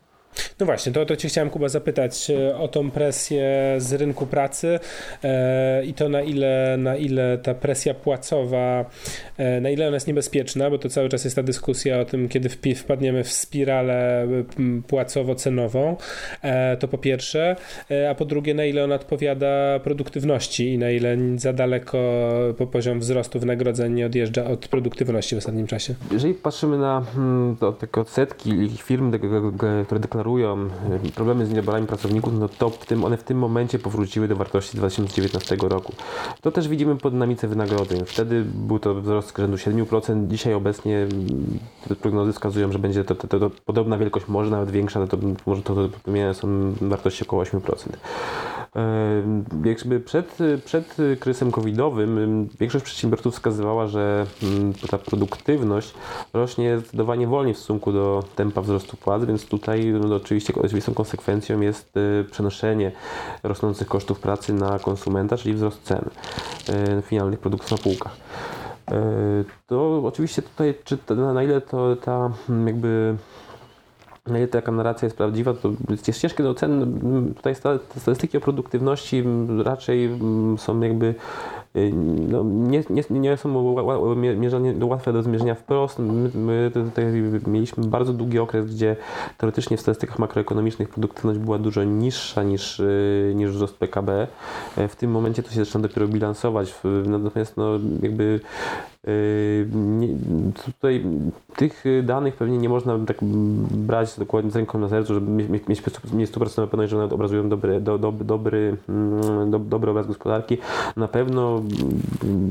No 0.59 0.65
właśnie, 0.65 0.91
to, 0.91 1.05
to 1.05 1.15
Cię 1.15 1.27
chciałem, 1.27 1.49
Kuba, 1.49 1.69
zapytać 1.69 2.29
e, 2.29 2.57
o 2.57 2.67
tą 2.67 2.91
presję 2.91 3.75
z 3.77 3.93
rynku 3.93 4.27
pracy 4.27 4.79
e, 5.23 5.85
i 5.85 5.93
to 5.93 6.09
na 6.09 6.21
ile, 6.21 6.75
na 6.77 6.95
ile 6.95 7.37
ta 7.37 7.53
presja 7.53 7.93
płacowa, 7.93 8.85
e, 9.37 9.61
na 9.61 9.69
ile 9.69 9.87
ona 9.87 9.95
jest 9.95 10.07
niebezpieczna, 10.07 10.69
bo 10.69 10.77
to 10.77 10.89
cały 10.89 11.09
czas 11.09 11.23
jest 11.23 11.35
ta 11.35 11.43
dyskusja 11.43 11.99
o 11.99 12.05
tym, 12.05 12.29
kiedy 12.29 12.49
wpadniemy 12.75 13.23
w 13.23 13.31
spiralę 13.31 14.27
płacowo-cenową, 14.87 15.95
e, 16.41 16.77
to 16.77 16.87
po 16.87 16.97
pierwsze, 16.97 17.55
e, 17.91 18.09
a 18.09 18.15
po 18.15 18.25
drugie, 18.25 18.53
na 18.53 18.65
ile 18.65 18.83
ona 18.83 18.95
odpowiada 18.95 19.79
produktywności 19.79 20.73
i 20.73 20.77
na 20.77 20.89
ile 20.89 21.17
za 21.35 21.53
daleko 21.53 21.97
po 22.57 22.67
poziom 22.67 22.99
wzrostu 22.99 23.39
wynagrodzeń 23.39 23.93
nie 23.93 24.05
odjeżdża 24.05 24.45
od 24.45 24.67
produktywności 24.67 25.35
w 25.35 25.37
ostatnim 25.37 25.67
czasie. 25.67 25.95
Jeżeli 26.11 26.33
patrzymy 26.33 26.77
na 26.77 27.01
hmm, 27.15 27.55
to, 27.59 27.71
te 27.71 28.01
odsetki 28.01 28.69
firm, 28.77 29.11
które 29.85 29.99
deklarują 30.21 30.69
y, 31.05 31.11
problemy 31.11 31.45
z 31.45 31.49
niedoborami 31.49 31.87
pracowników, 31.87 32.33
no 32.39 32.49
to 32.49 32.69
w 32.69 32.85
tym, 32.85 33.03
one 33.03 33.17
w 33.17 33.23
tym 33.23 33.37
momencie 33.37 33.79
powróciły 33.79 34.27
do 34.27 34.35
wartości 34.35 34.77
2019 34.77 35.57
roku. 35.61 35.93
To 36.41 36.51
też 36.51 36.67
widzimy 36.67 36.95
po 36.95 37.11
dynamice 37.11 37.47
wynagrodzeń. 37.47 38.05
Wtedy 38.05 38.45
był 38.45 38.79
to 38.79 38.95
wzrost 38.95 39.37
rzędu 39.37 39.57
7%, 39.57 40.27
dzisiaj 40.27 40.53
obecnie 40.53 41.07
te 41.87 41.95
prognozy 41.95 42.33
wskazują, 42.33 42.71
że 42.71 42.79
będzie 42.79 43.03
to, 43.03 43.15
to, 43.15 43.27
to, 43.27 43.39
to 43.39 43.51
podobna 43.65 43.97
wielkość, 43.97 44.27
może 44.27 44.51
nawet 44.51 44.71
większa, 44.71 45.07
to, 45.07 45.17
może 45.45 45.61
to, 45.61 45.75
to, 45.75 45.89
to 45.89 46.33
są 46.33 46.73
wartości 46.81 47.23
około 47.23 47.43
8%. 47.43 47.61
Jakby 49.65 49.99
przed, 49.99 50.37
przed 50.65 50.97
kryzysem 51.19 51.51
covidowym 51.51 52.49
większość 52.59 52.85
przedsiębiorców 52.85 53.33
wskazywała, 53.33 53.87
że 53.87 54.25
ta 54.91 54.97
produktywność 54.97 55.93
rośnie 56.33 56.79
zdecydowanie 56.79 57.27
wolniej 57.27 57.53
w 57.53 57.57
stosunku 57.57 57.91
do 57.91 58.23
tempa 58.35 58.61
wzrostu 58.61 58.97
płac, 58.97 59.25
więc 59.25 59.45
tutaj 59.45 59.85
no, 59.85 60.15
oczywiście 60.15 60.53
oczywistą 60.55 60.93
konsekwencją 60.93 61.61
jest 61.61 61.97
y, 61.97 62.25
przenoszenie 62.31 62.91
rosnących 63.43 63.87
kosztów 63.87 64.19
pracy 64.19 64.53
na 64.53 64.79
konsumenta, 64.79 65.37
czyli 65.37 65.53
wzrost 65.53 65.83
cen 65.83 66.09
y, 66.69 67.01
finalnych 67.01 67.39
produktów 67.39 67.71
na 67.71 67.77
półkach. 67.77 68.17
To 69.67 70.01
oczywiście 70.05 70.41
tutaj, 70.41 70.73
czy 70.83 70.97
na 71.15 71.43
ile 71.43 71.61
to 71.61 71.95
ta 71.95 72.31
jakby 72.65 73.15
na 74.27 74.37
ile 74.37 74.47
taka 74.47 74.71
narracja 74.71 75.05
jest 75.05 75.17
prawdziwa, 75.17 75.53
to 75.53 75.71
jest 75.89 76.21
ciężkie 76.21 76.43
do 76.43 76.49
oceny. 76.49 76.87
Tutaj 77.35 77.55
statystyki 77.55 78.37
o 78.37 78.41
produktywności 78.41 79.23
raczej 79.63 80.09
są 80.57 80.79
jakby 80.81 81.15
y, 81.75 81.93
no, 82.29 82.43
nie, 82.43 82.83
nie, 82.89 83.03
nie 83.09 83.37
są 83.37 83.75
mierzone, 84.15 84.85
łatwe 84.85 85.13
do 85.13 85.23
zmierzenia 85.23 85.55
wprost. 85.55 85.99
My, 85.99 86.29
my 86.35 86.71
mieliśmy 87.47 87.85
bardzo 87.85 88.13
długi 88.13 88.39
okres, 88.39 88.75
gdzie 88.75 88.95
teoretycznie 89.37 89.77
w 89.77 89.81
statystykach 89.81 90.19
makroekonomicznych 90.19 90.89
produktywność 90.89 91.39
była 91.39 91.57
dużo 91.57 91.83
niższa 91.83 92.43
niż, 92.43 92.79
y, 92.79 93.33
niż 93.35 93.51
wzrost 93.51 93.77
PKB. 93.77 94.27
W 94.77 94.95
tym 94.95 95.11
momencie 95.11 95.43
to 95.43 95.51
się 95.51 95.65
zaczyna 95.65 95.81
dopiero 95.81 96.07
bilansować. 96.07 96.75
Natomiast 97.05 97.57
no, 97.57 97.79
jakby 98.01 98.39
Yy, 99.07 99.67
tutaj 100.65 101.05
tych 101.55 101.83
danych 102.03 102.35
pewnie 102.35 102.57
nie 102.57 102.69
można 102.69 102.99
tak 102.99 103.17
brać 103.71 104.19
dokładnie 104.19 104.51
z 104.51 104.55
ręką 104.55 104.79
na 104.79 104.89
sercu, 104.89 105.13
żeby 105.13 105.31
mieć, 105.31 105.67
mieć, 105.67 105.81
mieć 106.13 106.31
100% 106.31 106.67
pewność, 106.67 106.91
że 106.91 106.97
one 106.97 107.13
obrazują 107.13 107.49
dobry, 107.49 107.81
do, 107.81 107.97
do, 107.97 108.11
dobry, 108.11 108.77
mm, 108.89 109.51
do, 109.51 109.59
dobry 109.59 109.91
obraz 109.91 110.07
gospodarki. 110.07 110.57
Na 110.97 111.07
pewno 111.07 111.61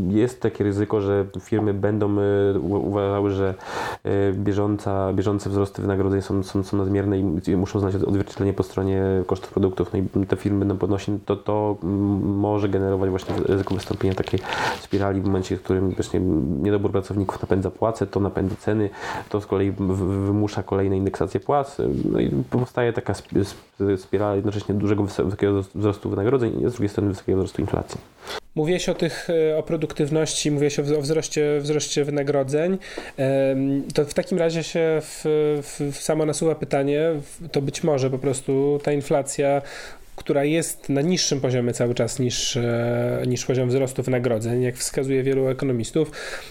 jest 0.09 0.42
takie 0.42 0.64
ryzyko, 0.64 1.00
że 1.00 1.25
firmy 1.40 1.75
będą 1.75 2.16
y, 2.19 2.59
uważały, 2.61 3.30
że 3.30 3.54
y, 4.07 4.33
bieżąca, 4.33 5.12
bieżące 5.12 5.50
wzrosty 5.50 5.83
wynagrodzeń 5.83 6.23
są, 6.23 6.42
są, 6.42 6.62
są 6.62 6.76
nadmierne 6.76 7.19
i 7.19 7.57
muszą 7.57 7.80
znaleźć 7.80 8.04
odzwierciedlenie 8.04 8.52
po 8.52 8.62
stronie 8.62 9.02
kosztów 9.26 9.50
produktów. 9.50 9.92
No 9.92 10.23
i 10.23 10.26
te 10.26 10.37
firmy 10.37 10.59
będą 10.59 10.76
podnosić, 10.76 11.14
to, 11.26 11.37
to 11.37 11.76
może 12.23 12.69
generować 12.69 13.11
właśnie 13.11 13.35
ryzyko 13.45 13.75
wystąpienia 13.75 14.14
takiej 14.14 14.40
spirali 14.80 15.21
w 15.21 15.25
momencie, 15.25 15.57
w 15.57 15.62
którym 15.62 15.90
właśnie 15.90 16.21
niedobór 16.63 16.93
pracowników 16.93 17.43
napędza 17.43 17.71
płace, 17.71 18.07
to 18.07 18.21
napędza 18.21 18.57
ceny, 18.57 18.91
to 19.29 19.41
z 19.41 19.47
kolei 19.47 19.71
wymusza 19.71 20.63
kolejne 20.63 20.97
indeksacje 20.97 21.41
płac, 21.41 21.77
no 22.13 22.21
i 22.21 22.31
powstaje 22.51 22.93
taka 22.93 23.15
spirala 23.97 24.37
jednocześnie 24.37 24.75
dużego, 24.75 25.05
wysokiego 25.05 25.63
wzrostu 25.75 26.11
wynagrodzeń 26.11 26.53
i 26.67 26.71
z 26.71 26.73
drugiej 26.73 26.89
strony 26.89 27.09
wysokiego 27.09 27.39
wzrostu 27.39 27.61
inflacji. 27.61 28.01
Mówiłeś 28.55 28.89
o 28.89 28.95
tych, 28.95 29.29
e, 29.31 29.59
o 29.59 29.63
produktywności, 29.63 30.51
mówiłeś 30.51 30.79
o 30.79 30.83
wzroście, 30.83 31.61
wzroście 31.61 32.05
wynagrodzeń. 32.05 32.79
To 33.95 34.05
w 34.05 34.15
takim 34.15 34.39
razie 34.39 34.63
się 34.63 35.01
w, 35.03 35.23
w, 35.63 35.97
samo 35.97 36.27
nasuwa 36.27 36.55
pytanie, 36.55 37.11
to 37.53 37.63
być 37.63 37.85
może 37.85 38.11
po 38.11 38.19
prostu 38.19 38.81
ta 38.83 38.93
inflacja 38.93 39.63
która 40.21 40.45
jest 40.45 40.89
na 40.89 41.00
niższym 41.00 41.41
poziomie 41.41 41.73
cały 41.73 41.95
czas 41.95 42.19
niż, 42.19 42.57
e, 42.57 43.23
niż 43.27 43.47
poziom 43.47 43.69
wzrostu 43.69 44.03
wynagrodzeń, 44.03 44.62
jak 44.62 44.77
wskazuje 44.77 45.23
wielu 45.23 45.49
ekonomistów, 45.49 46.11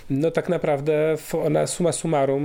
no 0.10 0.32
tak 0.32 0.50
naprawdę 0.50 1.16
ona 1.44 1.68
suma 1.68 1.92
summarum 1.92 2.44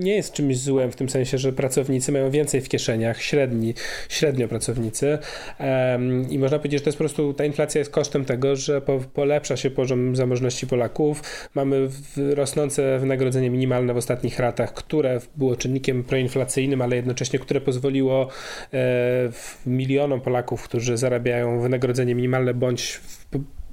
nie 0.00 0.16
jest 0.16 0.32
czymś 0.32 0.58
złym 0.58 0.92
w 0.92 0.96
tym 0.96 1.08
sensie, 1.08 1.38
że 1.38 1.52
pracownicy 1.52 2.12
mają 2.12 2.30
więcej 2.30 2.60
w 2.60 2.68
kieszeniach, 2.68 3.22
średni, 3.22 3.74
średnio 4.08 4.48
pracownicy 4.48 5.18
i 6.30 6.38
można 6.38 6.58
powiedzieć, 6.58 6.80
że 6.80 6.84
to 6.84 6.88
jest 6.88 6.98
po 6.98 7.02
prostu, 7.04 7.34
ta 7.34 7.44
inflacja 7.44 7.78
jest 7.78 7.90
kosztem 7.90 8.24
tego, 8.24 8.56
że 8.56 8.82
polepsza 9.14 9.56
się 9.56 9.70
poziom 9.70 10.16
zamożności 10.16 10.66
Polaków, 10.66 11.22
mamy 11.54 11.88
rosnące 12.16 12.98
wynagrodzenie 12.98 13.50
minimalne 13.50 13.94
w 13.94 13.96
ostatnich 13.96 14.38
latach, 14.38 14.74
które 14.74 15.20
było 15.36 15.56
czynnikiem 15.56 16.04
proinflacyjnym, 16.04 16.82
ale 16.82 16.96
jednocześnie, 16.96 17.38
które 17.38 17.60
pozwoliło 17.60 18.28
e, 18.72 18.78
milionom 19.66 20.20
Polaków, 20.20 20.33
którzy 20.64 20.96
zarabiają 20.96 21.60
wynagrodzenie 21.60 22.14
minimalne 22.14 22.54
bądź 22.54 23.00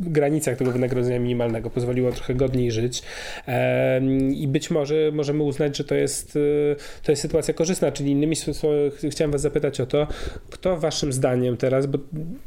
granicach 0.09 0.57
tego 0.57 0.71
wynagrodzenia 0.71 1.19
minimalnego, 1.19 1.69
pozwoliło 1.69 2.11
trochę 2.11 2.35
godniej 2.35 2.71
żyć. 2.71 3.03
I 4.35 4.47
być 4.47 4.71
może 4.71 5.11
możemy 5.13 5.43
uznać, 5.43 5.77
że 5.77 5.83
to 5.83 5.95
jest, 5.95 6.35
y, 6.35 6.75
to 7.03 7.11
jest 7.11 7.21
sytuacja 7.21 7.53
korzystna, 7.53 7.91
czyli 7.91 8.11
innymi 8.11 8.35
słowy 8.35 8.91
chciałem 9.09 9.31
was 9.31 9.41
zapytać 9.41 9.81
o 9.81 9.85
to, 9.85 10.07
kto 10.49 10.77
waszym 10.77 11.13
zdaniem 11.13 11.57
teraz, 11.57 11.85
bo, 11.85 11.97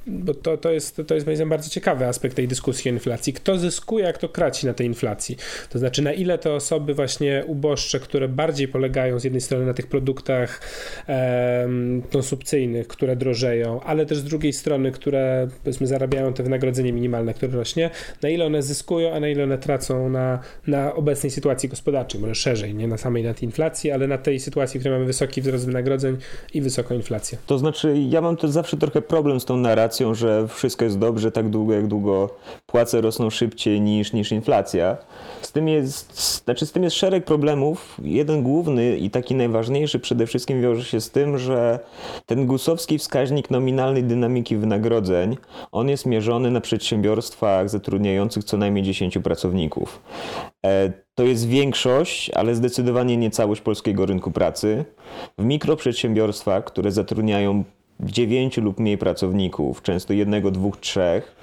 bo 0.06 0.34
to, 0.34 0.56
to 0.56 0.70
jest, 0.70 1.02
to 1.06 1.14
jest 1.14 1.26
moim 1.26 1.48
bardzo 1.48 1.70
ciekawy 1.70 2.06
aspekt 2.06 2.36
tej 2.36 2.48
dyskusji 2.48 2.90
o 2.90 2.94
inflacji, 2.94 3.32
kto 3.32 3.58
zyskuje, 3.58 4.08
a 4.08 4.12
kto 4.12 4.28
kraci 4.28 4.66
na 4.66 4.74
tej 4.74 4.86
inflacji, 4.86 5.36
to 5.70 5.78
znaczy 5.78 6.02
na 6.02 6.12
ile 6.12 6.38
te 6.38 6.52
osoby 6.52 6.94
właśnie 6.94 7.44
uboższe, 7.46 8.00
które 8.00 8.28
bardziej 8.28 8.68
polegają 8.68 9.18
z 9.18 9.24
jednej 9.24 9.40
strony 9.40 9.66
na 9.66 9.74
tych 9.74 9.86
produktach 9.86 10.60
um, 11.08 12.02
konsumpcyjnych, 12.12 12.88
które 12.88 13.16
drożeją, 13.16 13.80
ale 13.80 14.06
też 14.06 14.18
z 14.18 14.24
drugiej 14.24 14.52
strony, 14.52 14.92
które 14.92 15.48
powiedzmy 15.64 15.86
zarabiają 15.86 16.32
te 16.32 16.42
wynagrodzenie 16.42 16.92
minimalne, 16.92 17.34
które 17.48 17.58
rośnie, 17.58 17.90
na 18.22 18.28
ile 18.28 18.46
one 18.46 18.62
zyskują, 18.62 19.14
a 19.14 19.20
na 19.20 19.28
ile 19.28 19.44
one 19.44 19.58
tracą 19.58 20.08
na, 20.08 20.38
na 20.66 20.94
obecnej 20.94 21.30
sytuacji 21.30 21.68
gospodarczej, 21.68 22.20
może 22.20 22.34
szerzej, 22.34 22.74
nie 22.74 22.88
na 22.88 22.98
samej 22.98 23.22
nad 23.22 23.42
inflacji, 23.42 23.90
ale 23.90 24.06
na 24.06 24.18
tej 24.18 24.40
sytuacji, 24.40 24.80
w 24.80 24.82
której 24.82 24.98
mamy 24.98 25.06
wysoki 25.06 25.42
wzrost 25.42 25.66
wynagrodzeń 25.66 26.16
i 26.54 26.60
wysoką 26.60 26.94
inflację. 26.94 27.38
To 27.46 27.58
znaczy, 27.58 27.94
ja 28.08 28.20
mam 28.20 28.36
też 28.36 28.50
zawsze 28.50 28.76
trochę 28.76 29.02
problem 29.02 29.40
z 29.40 29.44
tą 29.44 29.56
narracją, 29.56 30.14
że 30.14 30.48
wszystko 30.48 30.84
jest 30.84 30.98
dobrze 30.98 31.32
tak 31.32 31.48
długo, 31.48 31.74
jak 31.74 31.86
długo 31.86 32.30
płace 32.66 33.00
rosną 33.00 33.30
szybciej 33.30 33.80
niż, 33.80 34.12
niż 34.12 34.32
inflacja. 34.32 34.96
Z 35.42 35.52
tym 35.52 35.68
jest, 35.68 36.42
znaczy 36.44 36.66
z 36.66 36.72
tym 36.72 36.82
jest 36.82 36.96
szereg 36.96 37.24
problemów. 37.24 37.96
Jeden 38.02 38.42
główny 38.42 38.96
i 38.96 39.10
taki 39.10 39.34
najważniejszy 39.34 39.98
przede 39.98 40.26
wszystkim 40.26 40.62
wiąże 40.62 40.84
się 40.84 41.00
z 41.00 41.10
tym, 41.10 41.38
że 41.38 41.78
ten 42.26 42.46
gusowski 42.46 42.98
wskaźnik 42.98 43.50
nominalnej 43.50 44.04
dynamiki 44.04 44.56
wynagrodzeń, 44.56 45.36
on 45.72 45.88
jest 45.88 46.06
mierzony 46.06 46.50
na 46.50 46.60
przedsiębiorstwach 47.34 47.68
zatrudniających 47.68 48.44
co 48.44 48.56
najmniej 48.56 48.84
10 48.84 49.18
pracowników. 49.18 50.02
E, 50.66 50.92
to 51.14 51.22
jest 51.24 51.48
większość, 51.48 52.30
ale 52.30 52.54
zdecydowanie 52.54 53.16
nie 53.16 53.30
całość 53.30 53.60
polskiego 53.60 54.06
rynku 54.06 54.30
pracy. 54.30 54.84
W 55.38 55.44
mikroprzedsiębiorstwach, 55.44 56.64
które 56.64 56.90
zatrudniają 56.90 57.64
9 58.00 58.56
lub 58.56 58.80
mniej 58.80 58.98
pracowników, 58.98 59.82
często 59.82 60.12
jednego, 60.12 60.50
dwóch, 60.50 60.76
trzech, 60.76 61.36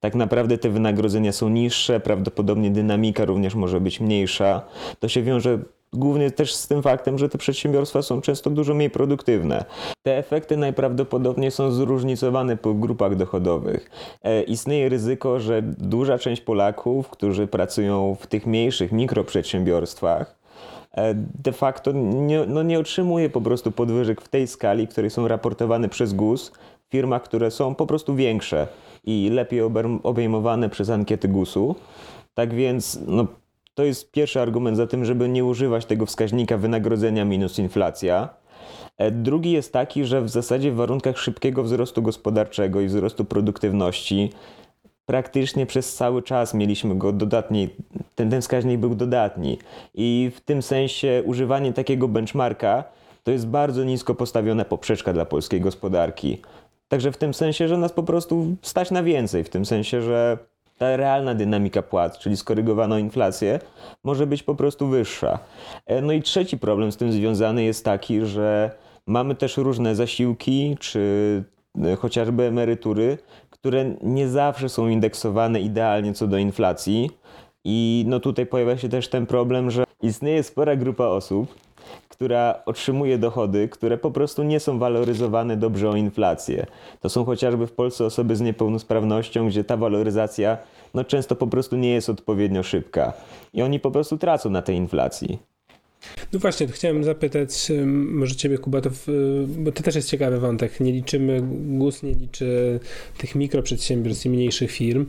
tak 0.00 0.14
naprawdę 0.14 0.58
te 0.58 0.70
wynagrodzenia 0.70 1.32
są 1.32 1.48
niższe, 1.48 2.00
prawdopodobnie 2.00 2.70
dynamika 2.70 3.24
również 3.24 3.54
może 3.54 3.80
być 3.80 4.00
mniejsza. 4.00 4.62
To 5.00 5.08
się 5.08 5.22
wiąże 5.22 5.58
głównie 5.96 6.30
też 6.30 6.54
z 6.54 6.68
tym 6.68 6.82
faktem, 6.82 7.18
że 7.18 7.28
te 7.28 7.38
przedsiębiorstwa 7.38 8.02
są 8.02 8.20
często 8.20 8.50
dużo 8.50 8.74
mniej 8.74 8.90
produktywne. 8.90 9.64
Te 10.02 10.18
efekty 10.18 10.56
najprawdopodobniej 10.56 11.50
są 11.50 11.70
zróżnicowane 11.70 12.56
po 12.56 12.74
grupach 12.74 13.16
dochodowych. 13.16 13.90
E, 14.22 14.42
istnieje 14.42 14.88
ryzyko, 14.88 15.40
że 15.40 15.62
duża 15.62 16.18
część 16.18 16.42
Polaków, 16.42 17.08
którzy 17.08 17.46
pracują 17.46 18.16
w 18.20 18.26
tych 18.26 18.46
mniejszych 18.46 18.92
mikroprzedsiębiorstwach, 18.92 20.38
e, 20.92 21.14
de 21.14 21.52
facto 21.52 21.92
nie, 21.92 22.46
no 22.46 22.62
nie 22.62 22.78
otrzymuje 22.78 23.30
po 23.30 23.40
prostu 23.40 23.72
podwyżek 23.72 24.20
w 24.20 24.28
tej 24.28 24.46
skali, 24.46 24.88
które 24.88 25.10
są 25.10 25.28
raportowane 25.28 25.88
przez 25.88 26.12
GUS 26.12 26.52
w 26.88 26.92
firmach, 26.92 27.22
które 27.22 27.50
są 27.50 27.74
po 27.74 27.86
prostu 27.86 28.14
większe 28.14 28.68
i 29.04 29.30
lepiej 29.32 29.60
obejmowane 30.02 30.68
przez 30.68 30.90
ankiety 30.90 31.28
GUS-u. 31.28 31.74
Tak 32.34 32.54
więc 32.54 32.98
no, 33.06 33.26
to 33.76 33.84
jest 33.84 34.10
pierwszy 34.10 34.40
argument 34.40 34.76
za 34.76 34.86
tym, 34.86 35.04
żeby 35.04 35.28
nie 35.28 35.44
używać 35.44 35.86
tego 35.86 36.06
wskaźnika 36.06 36.58
wynagrodzenia 36.58 37.24
minus 37.24 37.58
inflacja. 37.58 38.28
E, 38.98 39.10
drugi 39.10 39.52
jest 39.52 39.72
taki, 39.72 40.04
że 40.04 40.22
w 40.22 40.28
zasadzie 40.28 40.72
w 40.72 40.76
warunkach 40.76 41.18
szybkiego 41.18 41.62
wzrostu 41.62 42.02
gospodarczego 42.02 42.80
i 42.80 42.86
wzrostu 42.86 43.24
produktywności 43.24 44.32
praktycznie 45.06 45.66
przez 45.66 45.94
cały 45.94 46.22
czas 46.22 46.54
mieliśmy 46.54 46.94
go 46.98 47.12
dodatni, 47.12 47.68
ten, 48.14 48.30
ten 48.30 48.40
wskaźnik 48.42 48.80
był 48.80 48.94
dodatni. 48.94 49.58
I 49.94 50.30
w 50.34 50.40
tym 50.40 50.62
sensie 50.62 51.22
używanie 51.26 51.72
takiego 51.72 52.08
benchmarka 52.08 52.84
to 53.24 53.30
jest 53.30 53.46
bardzo 53.46 53.84
nisko 53.84 54.14
postawiona 54.14 54.64
poprzeczka 54.64 55.12
dla 55.12 55.24
polskiej 55.24 55.60
gospodarki. 55.60 56.40
Także 56.88 57.12
w 57.12 57.16
tym 57.16 57.34
sensie, 57.34 57.68
że 57.68 57.78
nas 57.78 57.92
po 57.92 58.02
prostu 58.02 58.56
stać 58.62 58.90
na 58.90 59.02
więcej, 59.02 59.44
w 59.44 59.48
tym 59.48 59.66
sensie, 59.66 60.02
że 60.02 60.38
ta 60.78 60.96
realna 60.96 61.34
dynamika 61.34 61.82
płac, 61.82 62.18
czyli 62.18 62.36
skorygowana 62.36 62.98
inflację, 62.98 63.60
może 64.04 64.26
być 64.26 64.42
po 64.42 64.54
prostu 64.54 64.88
wyższa. 64.88 65.38
E, 65.86 66.02
no 66.02 66.12
i 66.12 66.22
trzeci 66.22 66.58
problem 66.58 66.92
z 66.92 66.96
tym 66.96 67.12
związany 67.12 67.62
jest 67.62 67.84
taki, 67.84 68.26
że 68.26 68.70
mamy 69.06 69.34
też 69.34 69.56
różne 69.56 69.94
zasiłki 69.94 70.76
czy 70.80 71.44
e, 71.84 71.96
chociażby 71.96 72.42
emerytury, 72.42 73.18
które 73.50 73.94
nie 74.02 74.28
zawsze 74.28 74.68
są 74.68 74.88
indeksowane 74.88 75.60
idealnie 75.60 76.12
co 76.12 76.26
do 76.26 76.38
inflacji. 76.38 77.10
I 77.64 78.04
no 78.08 78.20
tutaj 78.20 78.46
pojawia 78.46 78.78
się 78.78 78.88
też 78.88 79.08
ten 79.08 79.26
problem, 79.26 79.70
że 79.70 79.84
istnieje 80.02 80.42
spora 80.42 80.76
grupa 80.76 81.04
osób, 81.04 81.54
która 82.16 82.62
otrzymuje 82.66 83.18
dochody, 83.18 83.68
które 83.68 83.98
po 83.98 84.10
prostu 84.10 84.42
nie 84.42 84.60
są 84.60 84.78
waloryzowane 84.78 85.56
dobrze 85.56 85.90
o 85.90 85.96
inflację. 85.96 86.66
To 87.00 87.08
są 87.08 87.24
chociażby 87.24 87.66
w 87.66 87.72
Polsce 87.72 88.04
osoby 88.04 88.36
z 88.36 88.40
niepełnosprawnością, 88.40 89.48
gdzie 89.48 89.64
ta 89.64 89.76
waloryzacja 89.76 90.58
no, 90.94 91.04
często 91.04 91.36
po 91.36 91.46
prostu 91.46 91.76
nie 91.76 91.90
jest 91.90 92.10
odpowiednio 92.10 92.62
szybka 92.62 93.12
i 93.54 93.62
oni 93.62 93.80
po 93.80 93.90
prostu 93.90 94.18
tracą 94.18 94.50
na 94.50 94.62
tej 94.62 94.76
inflacji. 94.76 95.38
No 96.32 96.38
właśnie, 96.38 96.66
chciałem 96.66 97.04
zapytać, 97.04 97.72
może 97.86 98.34
ciebie 98.34 98.58
Kuba, 98.58 98.80
to 98.80 98.90
w, 98.90 99.06
bo 99.58 99.72
to 99.72 99.82
też 99.82 99.94
jest 99.94 100.10
ciekawy 100.10 100.40
wątek. 100.40 100.80
Nie 100.80 100.92
liczymy, 100.92 101.40
GUS 101.78 102.02
nie 102.02 102.14
liczy 102.14 102.80
tych 103.18 103.34
mikroprzedsiębiorstw 103.34 104.26
i 104.26 104.30
mniejszych 104.30 104.70
firm. 104.70 105.06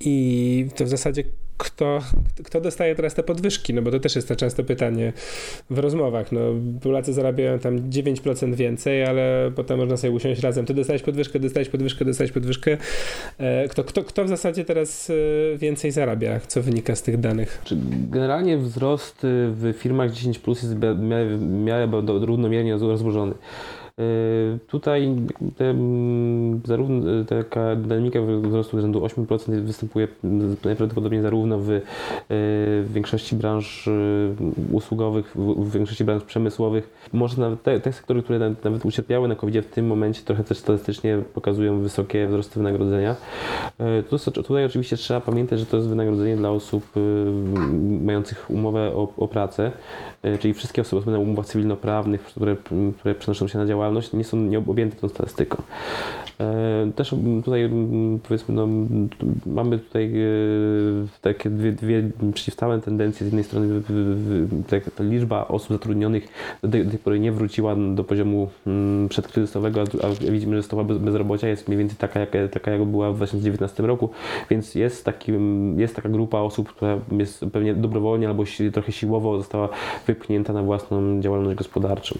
I 0.00 0.66
to 0.76 0.84
w 0.84 0.88
zasadzie 0.88 1.24
kto, 1.58 1.98
kto 2.44 2.60
dostaje 2.60 2.94
teraz 2.94 3.14
te 3.14 3.22
podwyżki? 3.22 3.74
No 3.74 3.82
bo 3.82 3.90
to 3.90 4.00
też 4.00 4.16
jest 4.16 4.28
to 4.28 4.36
częste 4.36 4.64
pytanie 4.64 5.12
w 5.70 5.78
rozmowach. 5.78 6.32
No, 6.32 6.40
Polacy 6.82 7.12
zarabiają 7.12 7.58
tam 7.58 7.90
9% 7.90 8.54
więcej, 8.54 9.04
ale 9.04 9.50
potem 9.56 9.78
można 9.78 9.96
sobie 9.96 10.10
usiąść 10.10 10.42
razem. 10.42 10.66
Ty 10.66 10.74
dostałeś 10.74 11.02
podwyżkę, 11.02 11.38
dostałeś 11.38 11.68
podwyżkę, 11.68 12.04
dostałeś 12.04 12.32
podwyżkę. 12.32 12.76
E, 13.38 13.68
kto, 13.68 13.84
kto, 13.84 14.04
kto 14.04 14.24
w 14.24 14.28
zasadzie 14.28 14.64
teraz 14.64 15.10
e, 15.10 15.58
więcej 15.58 15.90
zarabia? 15.90 16.40
Co 16.40 16.62
wynika 16.62 16.96
z 16.96 17.02
tych 17.02 17.20
danych? 17.20 17.62
Generalnie 18.10 18.58
wzrost 18.58 19.16
w 19.22 19.74
firmach 19.78 20.12
10 20.12 20.38
plus 20.38 20.62
jest 20.62 20.74
równomiernie 22.20 22.72
rozłożony. 22.72 23.34
Y, 23.98 24.58
tutaj 24.66 25.16
te, 25.56 25.74
zarówno 26.64 27.20
y, 27.20 27.24
taka 27.24 27.76
dynamika 27.76 28.18
wzrostu 28.42 28.80
rzędu 28.80 29.00
8% 29.00 29.60
występuje 29.60 30.08
najprawdopodobniej 30.64 31.22
zarówno 31.22 31.58
w, 31.58 31.70
y, 31.70 31.82
w 32.28 32.88
większości 32.92 33.36
branż 33.36 33.88
usługowych, 34.72 35.36
w 35.36 35.72
większości 35.72 36.04
branż 36.04 36.24
przemysłowych. 36.24 37.08
Może 37.12 37.40
nawet 37.40 37.62
te, 37.62 37.80
te 37.80 37.92
sektory, 37.92 38.22
które 38.22 38.38
nawet 38.64 38.84
ucierpiały 38.84 39.28
na 39.28 39.36
covid 39.36 39.66
w 39.66 39.70
tym 39.70 39.86
momencie 39.86 40.22
trochę 40.24 40.44
też 40.44 40.58
statystycznie 40.58 41.18
pokazują 41.34 41.80
wysokie 41.80 42.26
wzrosty 42.26 42.58
wynagrodzenia. 42.60 43.16
Tutaj 44.34 44.64
oczywiście 44.64 44.96
trzeba 44.96 45.20
pamiętać, 45.20 45.58
że 45.60 45.66
to 45.66 45.76
jest 45.76 45.88
wynagrodzenie 45.88 46.36
dla 46.36 46.50
osób 46.50 46.84
mających 48.02 48.50
umowę 48.50 48.92
o, 48.94 49.12
o 49.16 49.28
pracę, 49.28 49.72
czyli 50.40 50.54
wszystkie 50.54 50.82
osoby 50.82 51.10
na 51.10 51.18
umowach 51.18 51.46
cywilnoprawnych, 51.46 52.22
które, 52.22 52.56
które 52.98 53.14
przenoszą 53.14 53.48
się 53.48 53.58
na 53.58 53.66
działalność, 53.66 53.87
nie 54.12 54.24
są 54.24 54.36
nieobjęte 54.36 54.96
tą 54.96 55.08
statystyką. 55.08 55.62
Też 56.96 57.14
tutaj 57.44 57.70
powiedzmy, 58.22 58.54
no, 58.54 58.68
mamy 59.46 59.78
tutaj 59.78 60.12
takie 61.20 61.50
dwie, 61.50 61.72
dwie 61.72 62.10
przeciwstawne 62.34 62.80
tendencje. 62.80 63.24
Z 63.24 63.26
jednej 63.26 63.44
strony 63.44 63.82
ta 64.96 65.04
liczba 65.04 65.48
osób 65.48 65.68
zatrudnionych 65.68 66.28
do 66.62 66.68
tej, 66.68 66.84
do 66.84 66.90
tej 66.90 66.98
pory 66.98 67.20
nie 67.20 67.32
wróciła 67.32 67.76
do 67.94 68.04
poziomu 68.04 68.48
przedkryzysowego, 69.08 69.84
a 70.02 70.30
widzimy, 70.30 70.56
że 70.56 70.62
stopa 70.62 70.84
bezrobocia 70.84 71.48
jest 71.48 71.68
mniej 71.68 71.78
więcej 71.78 71.96
taka, 71.98 72.20
jak, 72.20 72.30
taka 72.52 72.70
jak 72.70 72.84
była 72.84 73.12
w 73.12 73.16
2019 73.16 73.82
roku, 73.82 74.10
więc 74.50 74.74
jest, 74.74 75.04
taki, 75.04 75.32
jest 75.76 75.96
taka 75.96 76.08
grupa 76.08 76.38
osób, 76.38 76.68
która 76.68 76.98
jest 77.10 77.44
pewnie 77.52 77.74
dobrowolnie 77.74 78.28
albo 78.28 78.44
trochę 78.72 78.92
siłowo 78.92 79.38
została 79.38 79.68
wypchnięta 80.06 80.52
na 80.52 80.62
własną 80.62 81.20
działalność 81.20 81.58
gospodarczą. 81.58 82.18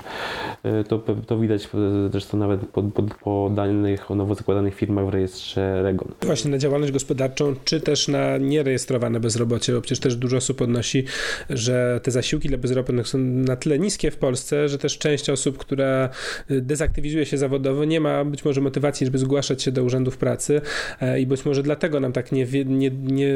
E, 0.63 0.85
to, 0.85 0.99
to 1.27 1.39
widać 1.39 1.69
zresztą 2.11 2.39
nawet 2.39 2.67
po, 2.67 2.83
po, 2.83 3.03
po 3.03 3.51
danych 3.55 4.08
o 4.11 4.15
nowo 4.15 4.35
zakładanych 4.35 4.75
firmach 4.75 5.07
w 5.07 5.09
rejestrze 5.09 5.83
REGON. 5.83 6.12
Właśnie 6.23 6.50
na 6.50 6.59
działalność 6.59 6.93
gospodarczą, 6.93 7.55
czy 7.65 7.81
też 7.81 8.09
na 8.09 8.38
nierejestrowane 8.38 9.21
bezrobocie, 9.21 9.73
bo 9.73 9.81
przecież 9.81 10.00
też 10.00 10.17
dużo 10.17 10.37
osób 10.37 10.62
odnosi, 10.62 11.05
że 11.50 12.00
te 12.03 12.11
zasiłki 12.11 12.49
dla 12.49 12.59
bezrobotnych 12.59 13.09
są 13.09 13.19
na 13.19 13.57
tyle 13.57 13.79
niskie 13.79 14.11
w 14.11 14.17
Polsce, 14.17 14.69
że 14.69 14.79
też 14.79 14.99
część 14.99 15.31
osób, 15.31 15.59
która 15.59 16.09
dezaktywizuje 16.49 17.27
się 17.27 17.38
zawodowo, 17.38 17.85
nie 17.85 18.00
ma 18.00 18.25
być 18.25 18.45
może 18.45 18.61
motywacji, 18.61 19.07
żeby 19.07 19.19
zgłaszać 19.19 19.62
się 19.62 19.73
do 19.73 19.85
urzędów 19.85 20.17
pracy 20.17 20.61
e, 21.00 21.21
i 21.21 21.27
być 21.27 21.45
może 21.45 21.62
dlatego 21.62 22.00
nam 22.00 22.12
tak 22.12 22.33
nie, 22.33 22.47
nie, 22.67 22.91
nie, 22.91 23.35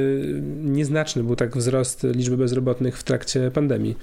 nieznaczny 0.63 1.25
był 1.25 1.37
tak 1.37 1.57
wzrost 1.57 2.07
liczby 2.15 2.37
bezrobotnych 2.37 2.99
w 2.99 3.03
trakcie 3.03 3.51
pandemii. 3.51 3.97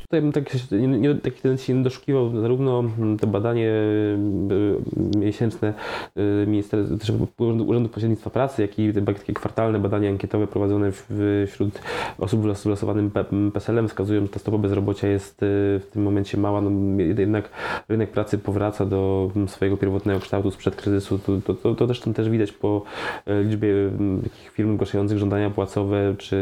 Tutaj 0.00 0.22
bym 0.22 0.32
tak, 0.32 0.44
nie, 0.70 1.14
takich 1.14 1.40
tendencji 1.42 1.74
nie 1.74 1.82
doszukiwał. 1.82 2.40
Zarówno 2.40 2.84
to 3.20 3.26
badanie 3.26 3.72
y, 3.72 5.18
miesięczne 5.18 5.74
y, 6.16 6.46
Ministerstwa 6.46 7.12
Urzędu 7.66 7.88
Pośrednictwa 7.88 8.30
Pracy, 8.30 8.62
jak 8.62 8.78
i 8.78 8.92
takie 9.06 9.32
kwartalne 9.32 9.78
badania 9.78 10.10
ankietowe 10.10 10.46
prowadzone 10.46 10.92
wśród 11.46 11.80
osób 12.18 12.40
wylosowanym 12.40 13.10
PESEL-em 13.52 13.88
wskazują, 13.88 14.22
że 14.22 14.28
ta 14.28 14.38
stopa 14.38 14.58
bezrobocia 14.58 15.08
jest 15.08 15.42
y, 15.42 15.46
w 15.80 15.86
tym 15.92 16.02
momencie 16.02 16.38
mała. 16.38 16.60
No, 16.60 16.70
jednak 17.18 17.50
rynek 17.88 18.10
pracy 18.10 18.38
powraca 18.38 18.86
do 18.86 19.30
swojego 19.46 19.76
pierwotnego 19.76 20.20
kształtu 20.20 20.50
sprzed 20.50 20.76
kryzysu. 20.76 21.18
To, 21.18 21.32
to, 21.46 21.54
to, 21.54 21.74
to 21.74 21.86
też, 21.86 22.00
to 22.00 22.12
też 22.12 22.28
widać 22.30 22.52
po 22.52 22.82
liczbie 23.44 23.74
firm 24.52 24.74
zgłaszających 24.74 25.18
żądania 25.18 25.50
płacowe 25.50 26.14
czy 26.18 26.38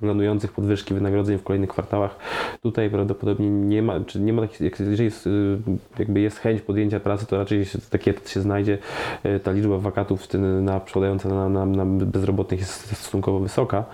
planujących 0.00 0.52
podwyżki 0.52 0.94
wynagrodzeń 0.94 1.38
w 1.38 1.42
kolejnych 1.42 1.70
kwartałach. 1.70 2.18
Tutaj 2.62 2.90
prawdopodobnie 2.90 3.50
nie 3.50 3.82
ma, 3.82 4.00
czy 4.00 4.20
nie 4.20 4.32
ma 4.32 4.42
takich, 4.42 4.60
jeżeli 4.80 5.04
jest, 5.04 5.26
y, 5.26 5.58
jakby 5.98 6.20
jest 6.20 6.38
chęć 6.38 6.62
podjęcia 6.62 7.00
pracy, 7.00 7.26
to 7.26 7.36
raczej 7.36 7.58
taki 7.88 8.10
etat 8.10 8.28
się 8.28 8.40
znajdzie. 8.40 8.78
Y, 9.26 9.40
ta 9.40 9.52
liczba 9.52 9.78
wakatów 9.78 10.28
na 10.62 10.80
przypadająca 10.80 11.28
na, 11.28 11.48
na, 11.48 11.66
na 11.66 11.84
bezrobotnych 11.86 12.60
jest 12.60 12.96
stosunkowo 12.96 13.40
wysoka. 13.40 13.84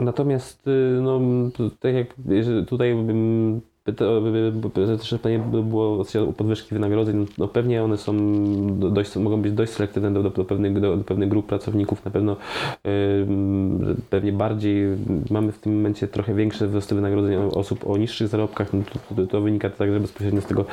Natomiast 0.00 0.66
y, 0.66 1.00
no, 1.02 1.20
tak 1.80 1.94
jak 1.94 2.06
tutaj 2.66 2.94
też 4.98 5.10
pytanie 5.10 5.38
było 5.38 6.04
o 6.28 6.32
podwyżki 6.32 6.74
wynagrodzeń. 6.74 7.26
No 7.38 7.48
pewnie 7.48 7.84
one 7.84 7.96
są 7.96 8.14
dość, 8.90 9.16
mogą 9.16 9.42
być 9.42 9.52
dość 9.52 9.72
selektywne 9.72 10.12
do, 10.12 10.22
do, 10.22 10.44
pewnych, 10.44 10.80
do, 10.80 10.96
do 10.96 11.04
pewnych 11.04 11.28
grup 11.28 11.46
pracowników. 11.46 12.04
Na 12.04 12.10
pewno 12.10 12.36
pewnie 14.10 14.32
bardziej 14.32 14.84
mamy 15.30 15.52
w 15.52 15.58
tym 15.58 15.76
momencie 15.76 16.08
trochę 16.08 16.34
większe 16.34 16.66
wzrosty 16.66 16.94
wynagrodzeń 16.94 17.34
osób 17.54 17.90
o 17.90 17.96
niższych 17.96 18.28
zarobkach. 18.28 18.72
No 18.72 18.82
to, 18.92 19.14
to, 19.14 19.26
to, 19.26 19.40
wynika 19.40 19.70
także 19.70 20.00
bezpośrednio 20.00 20.40
z 20.40 20.46
tego, 20.46 20.64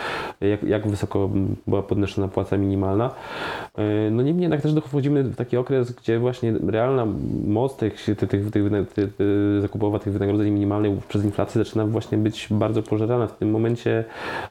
jak, 0.41 0.63
jak 0.63 0.88
wysoko 0.88 1.29
była 1.67 1.84
podnoszona 1.84 2.27
płaca 2.27 2.57
minimalna. 2.57 3.12
Yy, 3.77 3.84
no 4.12 4.24
niemniej 4.24 4.41
jednak 4.41 4.62
też 4.62 4.74
dochodzimy 4.74 5.24
w 5.24 5.36
taki 5.36 5.57
okres, 5.57 5.91
gdzie 5.91 6.19
właśnie 6.19 6.53
realna 6.67 7.07
moc 7.48 7.77
tych, 7.77 8.05
tych, 8.05 8.29
tych, 8.29 8.51
tych, 8.51 8.93
tych 8.93 9.13
zakupowa 9.62 10.00
tych 10.00 10.13
wynagrodzeń 10.13 10.50
minimalnych 10.51 11.05
przez 11.05 11.25
inflację 11.25 11.63
zaczyna 11.63 11.86
właśnie 11.88 12.17
być 12.17 12.48
bardzo 12.51 12.84
pożądana 12.84 13.04
W 13.27 13.38
tym 13.38 13.51
momencie 13.51 14.05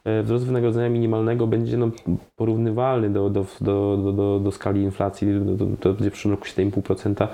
e, 0.04 0.22
wzrost 0.22 0.46
wynagrodzenia 0.46 0.88
minimalnego 0.88 1.46
będzie 1.46 1.76
no, 1.76 1.90
porównywalny 2.36 3.10
do, 3.10 3.30
do, 3.30 3.46
do, 3.60 4.12
do, 4.12 4.40
do 4.40 4.52
skali 4.52 4.82
inflacji, 4.82 5.28
to 5.80 5.92
będzie 5.92 6.10
w 6.10 6.12
przyszłym 6.12 6.34
roku 6.34 6.44
7,5%, 6.44 7.28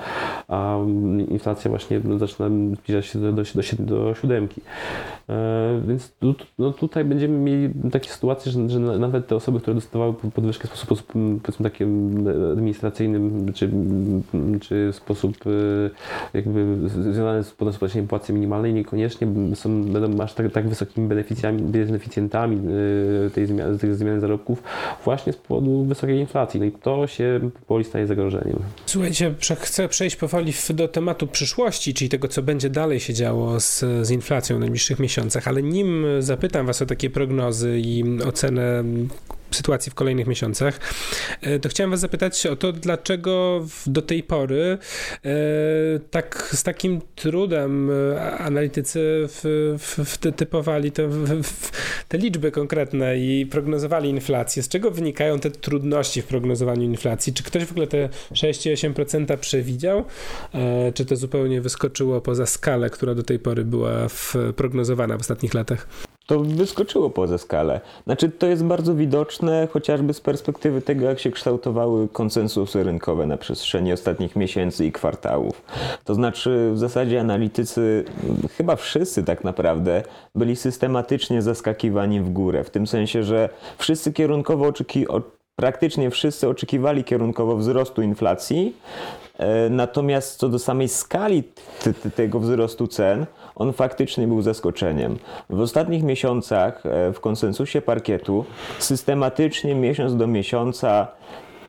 a 0.49 0.77
inflacja 1.29 1.69
właśnie 1.69 2.01
no, 2.05 2.19
zaczyna 2.19 2.49
zbliżać 2.77 3.07
się 3.07 3.19
do, 3.19 3.33
do, 3.33 3.43
do, 3.43 3.97
do 3.97 4.15
siódemki. 4.15 4.61
E, 5.29 5.81
więc 5.87 6.13
tu, 6.13 6.35
no, 6.59 6.73
tutaj 6.73 7.05
będziemy 7.05 7.39
mieli 7.39 7.75
takie 7.91 8.11
sytuacje, 8.11 8.53
że, 8.53 8.69
że 8.69 8.81
nawet 8.81 9.27
te 9.27 9.37
osoby, 9.37 9.61
które 9.61 9.75
dostawały 9.75 10.15
podwyżkę 10.35 10.69
w 10.69 10.77
sposób, 10.77 11.13
powiedzmy 11.43 11.71
taki 11.71 11.85
administracyjny, 12.53 13.53
czy, 13.53 13.71
czy 14.61 14.93
w 14.93 14.97
sposób 14.97 15.37
e, 15.47 15.51
jakby 16.35 16.89
związany 16.89 17.45
z 17.45 17.51
podnoszeniem 17.51 18.09
płacy 18.09 18.33
minimalnej, 18.33 18.75
niekoniecznie 18.75 19.27
są, 19.55 19.85
będą 19.85 20.25
aż 20.25 20.35
tak, 20.35 20.53
tak 20.53 20.69
wysokimi 21.09 21.63
beneficjentami 21.63 22.57
y, 23.27 23.31
tej 23.31 23.47
tych 23.81 23.95
zmian 23.95 24.21
zarobków 24.21 24.63
właśnie 25.05 25.33
z 25.33 25.37
powodu 25.37 25.85
wysokiej 25.85 26.19
inflacji. 26.19 26.61
No 26.61 26.67
i 26.67 26.73
to 26.73 27.07
się 27.07 27.51
powoli 27.67 27.85
staje 27.85 28.07
zagrożeniem. 28.07 28.59
Słuchajcie, 28.87 29.35
chcę 29.61 29.89
przejść 29.89 30.17
powoli 30.17 30.53
do 30.75 30.89
tematu 30.89 31.27
przyszłości, 31.27 31.95
czyli 31.95 32.09
tego, 32.09 32.29
co 32.29 32.43
będzie 32.43 32.71
dalej 32.71 33.01
się 33.01 33.15
działo 33.15 33.61
z, 33.61 33.85
z 34.03 34.11
inflacją 34.11 34.57
w 34.57 34.61
najbliższych 34.61 34.99
miesiącach, 34.99 35.49
ale 35.49 35.63
nim 35.63 36.05
zapytam 36.19 36.67
Was 36.67 36.83
o 36.83 36.87
takie 36.87 37.11
prognozy 37.11 37.81
i 37.85 38.05
ocenę 38.25 38.85
sytuacji 39.55 39.93
w 39.93 39.95
kolejnych 39.95 40.27
miesiącach, 40.27 40.81
e, 41.41 41.59
to 41.59 41.69
chciałem 41.69 41.91
was 41.91 42.01
zapytać 42.01 42.47
o 42.47 42.57
to, 42.57 42.73
dlaczego 42.73 43.67
do 43.87 44.03
tej 44.03 44.23
pory 44.23 44.79
e, 45.25 45.31
tak 46.11 46.51
z 46.53 46.63
takim 46.63 47.01
trudem 47.15 47.91
e, 47.91 48.39
analitycy 48.39 49.27
w, 49.29 49.77
w, 49.79 50.05
w 50.05 50.19
typowali 50.37 50.90
te, 50.91 51.09
te 52.09 52.19
liczby 52.19 52.51
konkretne 52.51 53.19
i 53.19 53.47
prognozowali 53.47 54.11
inflację. 54.11 54.63
Z 54.63 54.69
czego 54.69 54.91
wynikają 54.91 55.39
te 55.39 55.51
trudności 55.51 56.23
w 56.23 56.27
prognozowaniu 56.27 56.83
inflacji? 56.83 57.33
Czy 57.33 57.43
ktoś 57.43 57.65
w 57.65 57.71
ogóle 57.71 57.87
te 57.87 58.09
6,8% 58.33 59.37
przewidział? 59.37 60.05
Czy 60.95 61.05
to 61.07 61.17
zupełnie 61.17 61.61
wyskoczyło 61.61 62.21
poza 62.21 62.47
skalę, 62.47 62.91
która 62.91 63.15
do 63.15 63.23
tej 63.23 63.39
pory 63.39 63.65
była 63.65 64.07
prognozowana 64.57 65.19
w 65.19 65.21
ostatnich 65.21 65.55
latach? 65.55 66.10
To 66.31 66.41
wyskoczyło 66.41 67.11
poza 67.11 67.39
skalę. 67.39 67.81
Znaczy, 68.05 68.29
to 68.29 68.47
jest 68.47 68.65
bardzo 68.65 68.95
widoczne 68.95 69.69
chociażby 69.73 70.15
z 70.15 70.21
perspektywy 70.21 70.83
tego, 70.83 71.07
jak 71.07 71.19
się 71.19 71.31
kształtowały 71.31 72.09
konsensusy 72.09 72.83
rynkowe 72.83 73.27
na 73.27 73.37
przestrzeni 73.37 73.93
ostatnich 73.93 74.37
miesięcy 74.37 74.87
i 74.87 74.93
kwartałów. 74.93 75.63
To 76.05 76.15
znaczy, 76.15 76.71
w 76.73 76.79
zasadzie 76.79 77.21
analitycy, 77.21 78.05
chyba 78.57 78.77
wszyscy 78.77 79.25
tak 79.25 79.45
naprawdę, 79.45 80.03
byli 80.35 80.57
systematycznie 80.57 81.43
zaskakiwani 81.43 82.21
w 82.21 82.31
górę. 82.31 82.65
W 82.65 82.71
tym 82.71 82.87
sensie, 82.87 83.23
że 83.23 83.49
wszyscy 83.79 84.13
kierunkowo 84.13 84.67
oczekiwali 84.67 85.25
praktycznie 85.61 86.11
wszyscy 86.11 86.49
oczekiwali 86.49 87.05
kierunkowo 87.05 87.57
wzrostu 87.57 88.03
inflacji, 88.03 88.77
e, 89.39 89.71
natomiast 89.71 90.39
co 90.39 90.49
do 90.49 90.59
samej 90.59 90.89
skali 90.89 91.43
tego 92.15 92.41
wzrostu 92.41 92.87
cen, 92.87 93.27
on 93.55 93.73
faktycznie 93.73 94.27
był 94.27 94.43
zaskoczeniem. 94.43 95.19
W 95.51 95.61
ostatnich 95.61 96.03
miesiącach 96.03 96.87
e, 96.87 97.13
w 97.13 97.21
konsensusie 97.21 97.83
parkietu 97.83 98.45
systematycznie 98.79 99.75
miesiąc 99.75 100.17
do 100.17 100.27
miesiąca 100.27 101.09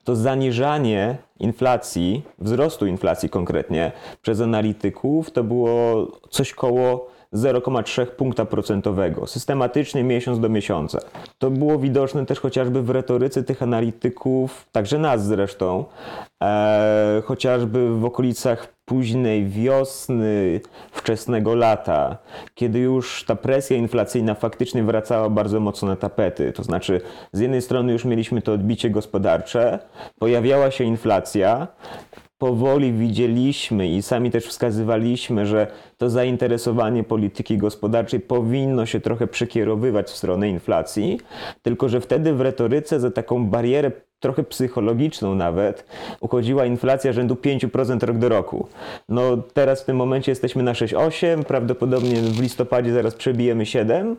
to 0.04 0.16
zaniżanie 0.16 1.18
inflacji, 1.40 2.24
wzrostu 2.40 2.86
inflacji 2.86 3.30
konkretnie 3.30 3.92
przez 4.22 4.42
analityków 4.42 5.32
to 5.32 5.44
było 5.44 6.08
coś 6.30 6.54
koło 6.54 7.08
0,3 7.34 8.06
punkta 8.06 8.46
procentowego, 8.46 9.28
systematycznie 9.28 10.04
miesiąc 10.04 10.40
do 10.40 10.50
miesiąca. 10.50 11.00
To 11.38 11.52
było 11.52 11.80
widoczne 11.80 12.26
też 12.26 12.40
chociażby 12.40 12.84
w 12.84 12.90
retoryce 12.90 13.44
tych 13.44 13.64
analityków, 13.64 14.68
także 14.72 14.98
nas 14.98 15.26
zresztą, 15.26 15.86
e, 16.44 17.22
chociażby 17.26 18.00
w 18.00 18.06
okolicach 18.06 18.74
późnej 18.86 19.46
wiosny, 19.46 20.62
wczesnego 20.92 21.56
lata, 21.56 22.18
kiedy 22.56 22.80
już 22.80 23.26
ta 23.26 23.36
presja 23.36 23.78
inflacyjna 23.78 24.34
faktycznie 24.36 24.84
wracała 24.84 25.30
bardzo 25.30 25.60
mocno 25.60 25.88
na 25.88 25.96
tapety. 25.96 26.54
To 26.54 26.64
znaczy, 26.64 27.02
z 27.34 27.40
jednej 27.40 27.62
strony 27.62 27.92
już 27.92 28.06
mieliśmy 28.06 28.42
to 28.42 28.54
odbicie 28.54 28.90
gospodarcze, 28.90 29.80
pojawiała 30.20 30.72
się 30.72 30.84
inflacja, 30.84 31.68
powoli 32.42 32.94
widzieliśmy 32.94 33.88
i 33.88 34.02
sami 34.02 34.32
też 34.32 34.46
wskazywaliśmy, 34.46 35.46
że 35.46 35.68
to 35.98 36.10
zainteresowanie 36.10 37.04
polityki 37.04 37.58
gospodarczej 37.58 38.20
powinno 38.20 38.86
się 38.86 39.00
trochę 39.00 39.28
przekierowywać 39.28 40.08
w 40.08 40.18
stronę 40.18 40.50
inflacji, 40.50 41.20
tylko 41.62 41.90
że 41.90 42.02
wtedy 42.02 42.34
w 42.34 42.42
retoryce 42.42 43.00
za 43.00 43.12
taką 43.12 43.46
barierę 43.46 43.92
trochę 44.22 44.44
psychologiczną 44.44 45.36
nawet, 45.36 45.86
uchodziła 46.20 46.66
inflacja 46.66 47.14
rzędu 47.14 47.36
5% 47.36 48.04
rok 48.04 48.18
do 48.18 48.30
roku. 48.30 48.68
No 49.10 49.38
teraz 49.38 49.82
w 49.82 49.86
tym 49.86 49.98
momencie 49.98 50.32
jesteśmy 50.32 50.64
na 50.64 50.74
6,8, 50.74 51.44
prawdopodobnie 51.44 52.16
w 52.16 52.42
listopadzie 52.42 52.94
zaraz 52.94 53.16
przebijemy 53.16 53.66
7, 53.66 54.16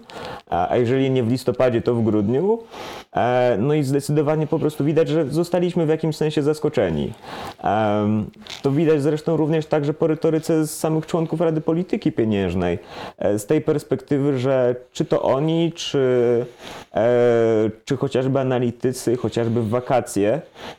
a 0.51 0.77
jeżeli 0.77 1.11
nie 1.11 1.23
w 1.23 1.31
listopadzie, 1.31 1.83
to 1.83 1.95
w 1.95 2.05
grudniu. 2.05 2.59
E, 3.17 3.57
no 3.61 3.75
i 3.75 3.83
zdecydowanie 3.83 4.47
po 4.47 4.59
prostu 4.59 4.85
widać, 4.85 5.09
że 5.09 5.25
zostaliśmy 5.31 5.87
w 5.87 5.88
jakimś 5.88 6.17
sensie 6.17 6.43
zaskoczeni. 6.43 7.12
To 8.62 8.71
widać 8.71 9.03
zresztą 9.03 9.37
również 9.37 9.67
także 9.67 9.95
po 9.95 10.07
retoryce 10.07 10.67
z 10.67 10.79
samych 10.79 11.07
członków 11.07 11.41
Rady 11.41 11.61
Polityki 11.61 12.12
Pieniężnej. 12.12 12.79
E, 13.19 13.38
z 13.38 13.47
tej 13.47 13.61
perspektywy, 13.61 14.38
że 14.38 14.77
czy 14.93 15.05
to 15.05 15.23
oni, 15.23 15.73
czy, 15.73 16.47
e, 16.95 17.71
czy 17.85 17.97
chociażby 17.97 18.41
analitycy, 18.41 19.17
chociażby 19.17 19.62
w 19.62 19.69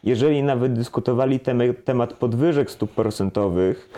jeżeli 0.04 0.43
nawet 0.43 0.73
dyskutowali 0.73 1.39
temat 1.86 2.13
podwyżek 2.13 2.71
stóp 2.71 2.91
procentowych, 2.91 3.89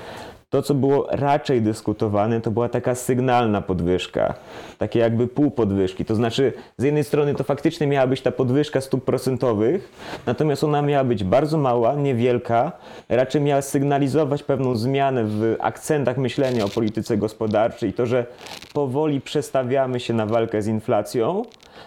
to, 0.55 0.61
co 0.61 0.73
było 0.73 1.07
raczej 1.11 1.61
dyskutowane, 1.61 2.41
to 2.41 2.51
była 2.51 2.69
taka 2.69 2.95
sygnalna 2.95 3.61
podwyżka, 3.61 4.33
takie 4.77 4.99
jakby 4.99 5.27
pół 5.27 5.51
podwyżki. 5.51 6.05
To 6.05 6.15
znaczy, 6.15 6.53
z 6.77 6.83
jednej 6.83 7.03
strony 7.03 7.35
to 7.35 7.43
faktycznie 7.43 7.87
miała 7.87 8.07
być 8.07 8.21
ta 8.21 8.31
podwyżka 8.31 8.81
stóp 8.81 9.05
procentowych, 9.05 9.91
natomiast 10.25 10.63
ona 10.63 10.81
miała 10.81 11.03
być 11.03 11.23
bardzo 11.23 11.57
mała, 11.57 11.95
niewielka, 11.95 12.71
raczej 13.09 13.41
miała 13.41 13.61
sygnalizować 13.61 14.43
pewną 14.43 14.75
zmianę 14.75 15.23
w 15.23 15.55
akcentach 15.59 16.17
myślenia 16.17 16.65
o 16.65 16.69
polityce 16.69 17.17
gospodarczej, 17.17 17.93
to, 17.93 18.05
że 18.05 18.25
powoli 18.73 19.21
przestawiamy 19.21 19.99
się 19.99 20.13
na 20.13 20.25
walkę 20.25 20.61
z 20.61 20.67
inflacją, 20.67 21.43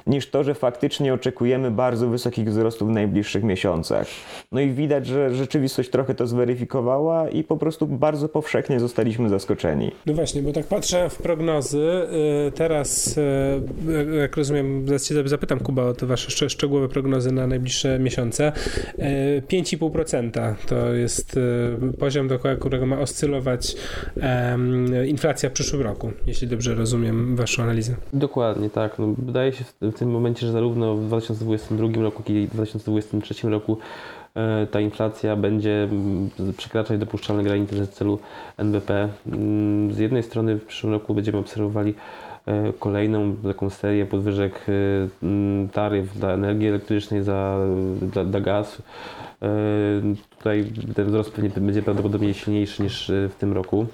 niż 0.07 0.31
to, 0.31 0.45
że 0.45 0.55
faktycznie 0.55 1.15
oczekujemy 1.15 1.71
bardzo 1.71 2.09
wysokich 2.09 2.49
wzrostów 2.49 2.89
w 2.89 2.93
najbliższych 2.93 3.45
miesiącach. 3.45 4.07
No 4.53 4.61
i 4.61 4.71
widać, 4.71 5.07
że 5.07 5.35
rzeczywistość 5.35 5.91
trochę 5.91 6.15
to 6.15 6.27
zweryfikowała 6.27 7.29
i 7.29 7.45
po 7.45 7.57
prostu 7.57 7.87
bardzo 7.87 8.29
powszechnie 8.29 8.58
zostaliśmy 8.81 9.29
zaskoczeni. 9.29 9.91
No 10.07 10.15
właśnie, 10.15 10.43
bo 10.43 10.53
tak 10.53 10.67
patrzę 10.67 11.11
w 11.11 11.19
prognozy. 11.19 11.79
Y, 12.49 12.53
teraz, 12.53 13.19
y, 13.19 14.17
jak 14.21 14.37
rozumiem, 14.37 14.87
zapytam, 15.25 15.61
Kuba, 15.61 15.83
o 15.83 15.95
te 15.95 16.07
wasze 16.07 16.49
szczegółowe 16.51 16.89
prognozy 16.89 17.33
na 17.33 17.47
najbliższe 17.47 17.99
miesiące. 17.99 18.53
5,5% 19.49 20.53
y, 20.53 20.67
to 20.67 20.95
jest 20.95 21.39
poziom, 21.99 22.29
do 22.29 22.39
którego 22.39 22.87
ma 22.87 22.99
oscylować 22.99 23.77
inflacja 25.07 25.51
w 25.51 25.53
przyszłym 25.53 25.83
roku, 25.83 26.13
jeśli 26.27 26.49
dobrze 26.49 26.75
rozumiem 26.75 27.37
waszą 27.37 27.63
analizę. 27.63 27.97
Dokładnie, 28.13 28.71
tak. 28.71 28.99
No, 28.99 29.15
wydaje 29.19 29.53
się 29.53 29.65
w 29.81 29.99
tym 29.99 30.11
momencie, 30.11 30.47
że 30.47 30.53
zarówno 30.53 30.97
w 30.97 31.07
2022 31.07 32.03
roku, 32.03 32.23
jak 32.23 32.31
i 32.31 32.47
w 32.47 32.55
2023 32.55 33.49
roku 33.49 33.79
ta 34.71 34.81
inflacja 34.81 35.37
będzie 35.37 35.89
przekraczać 36.57 36.99
dopuszczalne 36.99 37.43
granice 37.43 37.87
celu 37.87 38.19
NBP. 38.57 39.09
Mm, 39.27 39.93
z 39.93 39.99
jednej 39.99 40.23
strony 40.23 40.57
w 40.57 40.65
przyszłym 40.65 40.93
roku 40.93 41.15
będziemy 41.15 41.39
obserwowali 41.39 41.95
e, 42.47 42.73
kolejną 42.73 43.37
taką 43.37 43.71
serię 43.71 44.07
podwyżek 44.07 44.67
e, 44.69 44.73
mm, 45.23 45.69
taryf 45.69 46.19
dla 46.19 46.33
energii 46.33 46.69
elektrycznej, 46.69 47.23
za, 47.23 47.59
dla, 48.03 48.25
dla 48.25 48.41
gazu. 48.41 48.83
Tutaj 50.39 50.73
ten 50.95 51.07
wzrost 51.07 51.41
będzie 51.61 51.83
prawdopodobnie 51.83 52.35
silniejszy 52.35 52.83
niż 52.83 53.13
w 53.29 53.35
tym 53.39 53.53
roku. 53.53 53.87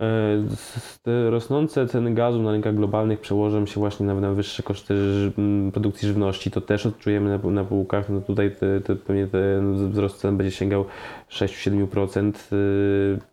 E, 0.00 1.30
rosnące 1.30 1.86
ceny 1.86 2.14
gazu 2.14 2.42
na 2.42 2.52
rynkach 2.52 2.74
globalnych 2.74 3.20
przełożą 3.20 3.66
się 3.66 3.80
właśnie 3.80 4.06
na, 4.06 4.14
na 4.14 4.32
wyższe 4.32 4.62
koszty 4.62 4.94
produkcji 5.72 6.08
żywności. 6.08 6.50
To 6.50 6.60
też 6.60 6.86
odczujemy 6.86 7.38
na, 7.44 7.64
półkach. 7.64 8.08
No 8.08 8.20
tutaj 8.20 8.50
te, 8.56 8.80
te, 8.80 8.96
pewnie 8.96 9.26
ten 9.26 9.90
wzrost 9.90 10.18
cen 10.18 10.36
będzie 10.36 10.50
sięgał 10.50 10.84
6-7%. 11.30 12.32
E, 12.52 13.30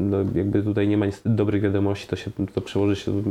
no, 0.00 0.16
jakby 0.34 0.62
tutaj 0.62 0.88
nie 0.88 0.96
ma 0.96 1.06
dobrych 1.24 1.62
wiadomości, 1.62 2.06
to, 2.08 2.16
się, 2.16 2.30
to 2.54 2.60
przełoży 2.60 2.96
się 2.96 3.22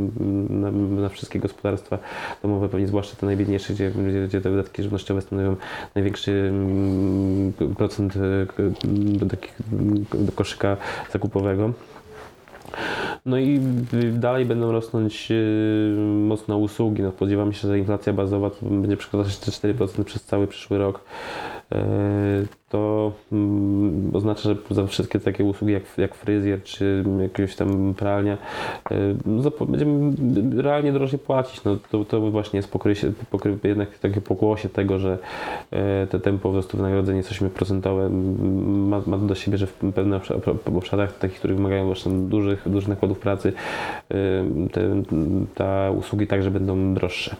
na, 0.50 0.70
na 0.70 1.08
wszystkie 1.08 1.38
gospodarstwa 1.38 1.98
domowe, 2.42 2.68
pewnie 2.68 2.86
zwłaszcza 2.86 3.16
te 3.16 3.26
najbiedniejsze, 3.26 3.72
gdzie, 3.72 3.92
gdzie, 4.28 4.40
te 4.40 4.50
wydatki 4.50 4.82
żywnościowe 4.82 5.20
stanowią 5.20 5.56
największy 5.94 6.52
procent 7.76 8.14
e, 8.16 9.26
takich, 9.28 9.58
koszyka 10.34 10.76
zakupowego. 11.12 11.72
No 13.26 13.38
i 13.38 13.60
dalej 14.12 14.44
będą 14.44 14.72
rosnąć 14.72 15.28
y, 15.30 15.96
mocno 16.18 16.58
usługi. 16.58 17.02
No 17.02 17.10
spodziewam 17.10 17.52
się, 17.52 17.68
że 17.68 17.78
inflacja 17.78 18.12
bazowa 18.12 18.50
będzie 18.62 18.96
przekładać 18.96 19.32
4% 19.32 20.04
przez 20.04 20.24
cały 20.24 20.46
przyszły 20.46 20.78
rok. 20.78 21.00
E, 21.72 22.46
to 22.68 23.12
mm, 23.32 24.10
oznacza, 24.16 24.42
że 24.42 24.56
za 24.70 24.86
wszystkie 24.86 25.20
takie 25.20 25.44
usługi 25.44 25.72
jak, 25.72 25.82
jak 25.98 26.14
fryzjer 26.14 26.62
czy 26.62 27.04
jakiegoś 27.22 27.56
tam 27.56 27.94
pralnia 27.94 28.38
e, 28.90 29.66
będziemy 29.66 30.12
realnie 30.62 30.92
drożej 30.92 31.18
płacić. 31.18 31.64
No, 31.64 31.76
to, 31.90 32.04
to 32.04 32.20
właśnie 32.30 32.56
jest 32.56 32.70
pokrycie, 32.70 33.12
pokry, 33.30 33.58
jednak 33.64 33.98
takie 33.98 34.20
pokłosie 34.20 34.68
tego, 34.68 34.98
że 34.98 35.18
e, 35.70 36.06
te 36.06 36.20
tempo 36.20 36.50
wzrostu 36.50 36.76
wynagrodzeń 36.76 37.16
jest 37.16 37.30
8% 37.30 38.10
ma, 38.88 39.02
ma 39.06 39.18
do 39.18 39.34
siebie, 39.34 39.58
że 39.58 39.66
w 39.66 39.72
pewnych 39.72 40.22
obszarach 40.76 41.18
takich, 41.18 41.38
które 41.38 41.54
wymagają 41.54 41.86
właśnie 41.86 42.12
dużych, 42.12 42.68
dużych 42.68 42.88
nakładów 42.88 43.18
pracy 43.18 43.52
te, 44.72 45.02
te 45.54 45.92
usługi 45.92 46.26
także 46.26 46.50
będą 46.50 46.94
droższe. 46.94 47.36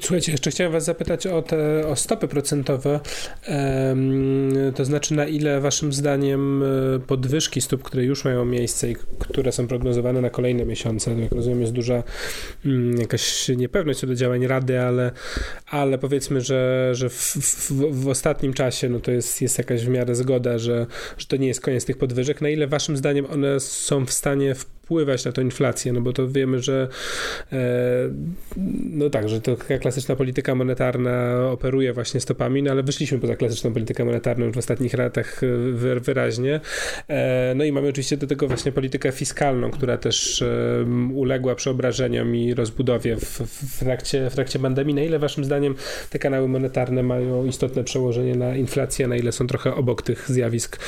Słuchajcie, 0.00 0.32
jeszcze 0.32 0.50
chciałem 0.50 0.72
Was 0.72 0.84
zapytać 0.84 1.26
o 1.26 1.42
te 1.42 1.86
o 1.86 1.96
stopy 1.96 2.28
procentowe. 2.28 3.00
To 4.74 4.84
znaczy, 4.84 5.14
na 5.14 5.26
ile 5.26 5.60
Waszym 5.60 5.92
zdaniem 5.92 6.62
e, 6.62 6.98
podwyżki 6.98 7.60
stóp, 7.60 7.82
które 7.82 8.04
już 8.04 8.24
mają 8.24 8.44
miejsce 8.44 8.90
i 8.90 8.96
które 9.18 9.52
są 9.52 9.66
prognozowane 9.66 10.20
na 10.20 10.30
kolejne 10.30 10.64
miesiące, 10.64 11.20
jak 11.20 11.32
rozumiem, 11.32 11.60
jest 11.60 11.72
duża 11.72 12.02
mm, 12.64 13.00
jakaś 13.00 13.48
niepewność 13.48 14.00
co 14.00 14.06
do 14.06 14.14
działań 14.14 14.46
Rady, 14.46 14.80
ale, 14.80 15.10
ale 15.66 15.98
powiedzmy, 15.98 16.40
że, 16.40 16.90
że 16.92 17.08
w, 17.08 17.14
w, 17.14 17.70
w, 18.02 18.08
ostatnim 18.08 18.52
czasie 18.52 18.88
no 18.88 19.00
to 19.00 19.10
jest, 19.10 19.42
jest 19.42 19.58
jakaś 19.58 19.84
w 19.84 19.88
miarę 19.88 20.14
zgoda, 20.14 20.58
że, 20.58 20.86
że 21.18 21.26
to 21.26 21.36
nie 21.36 21.48
jest 21.48 21.60
koniec 21.60 21.84
tych 21.84 21.98
podwyżek. 21.98 22.40
Na 22.40 22.48
ile 22.48 22.66
Waszym 22.66 22.96
zdaniem 22.96 23.26
one 23.26 23.60
są 23.60 24.06
w 24.06 24.12
stanie 24.12 24.54
wpływać 24.54 24.79
wpływać 24.90 25.24
na 25.24 25.32
tą 25.32 25.42
inflację, 25.42 25.92
no 25.92 26.00
bo 26.00 26.12
to 26.12 26.28
wiemy, 26.28 26.62
że 26.62 26.88
e, 27.52 27.58
no 28.92 29.10
tak, 29.10 29.28
że 29.28 29.40
to 29.40 29.56
klasyczna 29.80 30.16
polityka 30.16 30.54
monetarna 30.54 31.46
operuje 31.50 31.92
właśnie 31.92 32.20
stopami, 32.20 32.62
no 32.62 32.70
ale 32.70 32.82
wyszliśmy 32.82 33.18
poza 33.18 33.36
klasyczną 33.36 33.72
politykę 33.72 34.04
monetarną 34.04 34.46
już 34.46 34.54
w 34.54 34.58
ostatnich 34.58 34.94
latach 34.94 35.40
e, 35.44 36.00
wyraźnie. 36.00 36.60
E, 37.08 37.52
no 37.56 37.64
i 37.64 37.72
mamy 37.72 37.88
oczywiście 37.88 38.16
do 38.16 38.26
tego 38.26 38.48
właśnie 38.48 38.72
politykę 38.72 39.12
fiskalną, 39.12 39.70
która 39.70 39.96
też 39.96 40.44
uległa 41.14 41.54
przeobrażeniom 41.54 42.36
i 42.36 42.54
rozbudowie 42.54 43.16
w, 43.16 43.40
w, 43.40 43.78
trakcie, 43.78 44.30
w 44.30 44.34
trakcie 44.34 44.58
pandemii. 44.58 44.94
Na 44.94 45.02
ile 45.02 45.18
waszym 45.18 45.44
zdaniem 45.44 45.74
te 46.10 46.18
kanały 46.18 46.48
monetarne 46.48 47.02
mają 47.02 47.44
istotne 47.44 47.84
przełożenie 47.84 48.34
na 48.34 48.56
inflację, 48.56 49.08
na 49.08 49.16
ile 49.16 49.32
są 49.32 49.46
trochę 49.46 49.74
obok 49.74 50.02
tych 50.02 50.30
zjawisk 50.30 50.78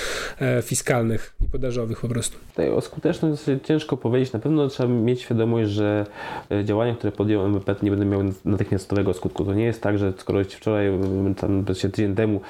fiskalnych 0.62 1.34
i 1.44 1.48
podażowych 1.48 2.00
po 2.00 2.08
prostu? 2.08 2.36
Tutaj 2.48 2.70
o 2.70 2.80
skuteczność 2.80 3.42
ciężko 3.64 3.91
ciężko 3.92 4.02
powiedzieć. 4.02 4.32
Na 4.32 4.38
pewno 4.38 4.68
trzeba 4.68 4.88
mieć 4.88 5.20
świadomość, 5.20 5.70
że 5.70 6.06
e, 6.50 6.64
działania, 6.64 6.94
które 6.94 7.12
podjął 7.12 7.48
MWP 7.48 7.74
nie 7.82 7.90
będą 7.90 8.04
miały 8.04 8.32
natychmiastowego 8.44 9.14
skutku. 9.14 9.44
To 9.44 9.54
nie 9.54 9.64
jest 9.64 9.82
tak, 9.82 9.98
że 9.98 10.12
skoro 10.16 10.44
wczoraj, 10.44 10.90
tam 11.36 11.64
tydzień 11.64 12.14
temu 12.14 12.40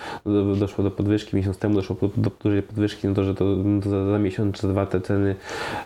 doszło 0.56 0.84
do 0.84 0.90
podwyżki, 0.90 1.36
miesiąc 1.36 1.58
temu 1.58 1.74
doszło 1.74 1.96
do 2.16 2.30
dużej 2.44 2.62
podwyżki, 2.62 3.08
no 3.08 3.14
to 3.14 3.24
że 3.24 3.34
to, 3.34 3.44
to 3.82 3.90
za, 3.90 4.10
za, 4.10 4.18
miesiąc 4.18 4.60
czy 4.60 4.68
dwa 4.68 4.86
te 4.86 5.00
ceny 5.00 5.36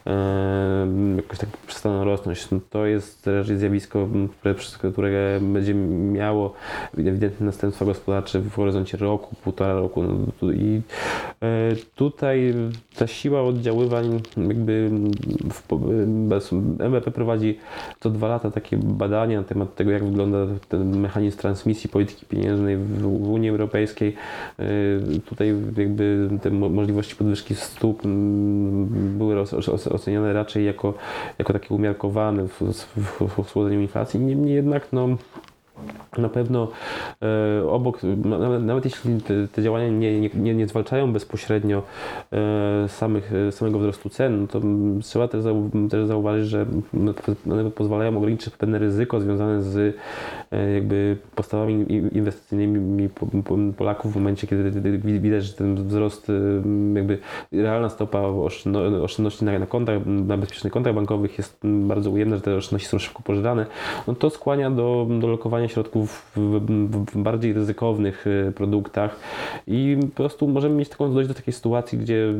e, 0.07 0.87
jakoś 1.17 1.39
tak 1.39 1.49
przestaną 1.67 2.05
rosnąć. 2.05 2.51
No 2.51 2.61
to 2.71 2.87
jest 2.87 3.27
raczej 3.27 3.57
zjawisko, 3.59 4.09
które, 4.41 4.55
które 4.93 5.41
będzie 5.41 5.75
miało 5.75 6.53
ewidentne 6.99 7.47
następstwa 7.47 7.85
gospodarcze 7.85 8.41
w 8.41 8.55
horyzoncie 8.55 8.97
roku, 8.97 9.37
półtora 9.45 9.75
roku. 9.75 10.03
No, 10.03 10.53
I 10.53 10.83
e, 11.43 11.77
tutaj 11.95 12.55
ta 12.97 13.07
siła 13.07 13.43
oddziaływań 13.43 14.21
jakby 14.37 14.91
MWP 16.79 17.11
prowadzi 17.11 17.59
co 18.01 18.11
dwa 18.11 18.29
lata 18.29 18.51
takie 18.51 18.77
badania 18.77 19.41
na 19.41 19.47
temat 19.47 19.75
tego, 19.75 19.91
jak 19.91 20.05
wygląda 20.05 20.39
ten 20.69 21.01
mechanizm 21.01 21.39
transmisji 21.39 21.91
polityki 21.91 22.27
pieniężnej 22.27 22.77
w 22.77 23.07
Unii 23.07 23.51
Europejskiej. 23.51 24.15
Y, 24.61 25.21
tutaj 25.27 25.55
jakby 25.77 26.29
te 26.43 26.51
możliwości 26.51 27.17
podwyżki 27.17 27.55
stóp 27.55 28.03
były 28.89 29.41
oceniane 29.91 30.33
raczej 30.33 30.65
jako, 30.65 30.95
jako 31.39 31.53
takie 31.53 31.75
umiarkowane 31.75 32.49
w, 32.49 32.61
w, 32.61 33.43
w 33.43 33.53
chłodzeniu 33.53 33.81
inflacji. 33.81 34.21
Niemniej 34.21 34.55
jednak 34.55 34.87
no, 34.93 35.09
na 36.19 36.29
pewno 36.29 36.69
e, 37.23 37.69
obok, 37.69 38.01
nawet, 38.61 38.85
jeśli 38.85 39.21
te, 39.53 39.63
działania 39.63 39.89
nie, 39.89 40.21
nie, 40.21 40.55
nie, 40.55 40.69
zwalczają 40.69 41.13
bezpośrednio 41.13 41.83
e, 42.33 42.89
samych, 42.89 43.33
samego 43.51 43.79
wzrostu 43.79 44.09
cen, 44.09 44.41
no 44.41 44.47
to 44.47 44.61
trzeba 45.03 45.29
też, 45.29 45.45
też 45.91 46.07
zauważyć, 46.07 46.49
że 46.49 46.67
one 47.51 47.71
pozwalają 47.71 48.17
ograniczyć 48.17 48.57
pewne 48.57 48.79
ryzyko 48.79 49.21
związane 49.21 49.63
z 49.63 49.97
e, 50.53 50.73
jakby 50.73 51.17
postawami 51.35 51.87
inwestycyjnymi 52.13 53.09
Polaków 53.77 54.13
w 54.13 54.17
momencie, 54.17 54.47
kiedy 54.47 54.99
widać, 55.01 55.45
że 55.45 55.53
ten 55.53 55.75
wzrost, 55.75 56.33
jakby 56.95 57.19
realna 57.53 57.89
stopa 57.89 58.21
oszczędności 59.03 59.45
na, 59.45 59.59
na 59.59 59.67
kontach, 59.67 60.07
na 60.07 60.37
bezpiecznych 60.37 60.73
kontach 60.73 60.95
bankowych 60.95 61.39
jest 61.39 61.59
bardzo 61.63 62.11
ujemna, 62.11 62.37
że 62.37 62.43
te 62.43 62.57
oszczędności 62.57 62.89
są 62.89 62.99
szybko 62.99 63.23
pożerane, 63.23 63.67
no 64.07 64.15
to 64.15 64.31
skłania 64.31 64.71
do, 64.71 65.07
do 65.21 65.27
lokowania 65.27 65.66
środków 65.69 66.33
w, 66.37 66.61
w, 67.13 67.23
bardziej 67.23 67.53
ryzykownych 67.53 68.25
produktach 68.55 69.21
i 69.67 69.97
po 70.01 70.17
prostu 70.17 70.49
możemy 70.49 70.75
mieć 70.75 70.89
taką 70.89 71.15
dojść 71.15 71.29
do 71.29 71.35
takiej 71.35 71.55
sytuacji, 71.55 71.99
gdzie 71.99 72.33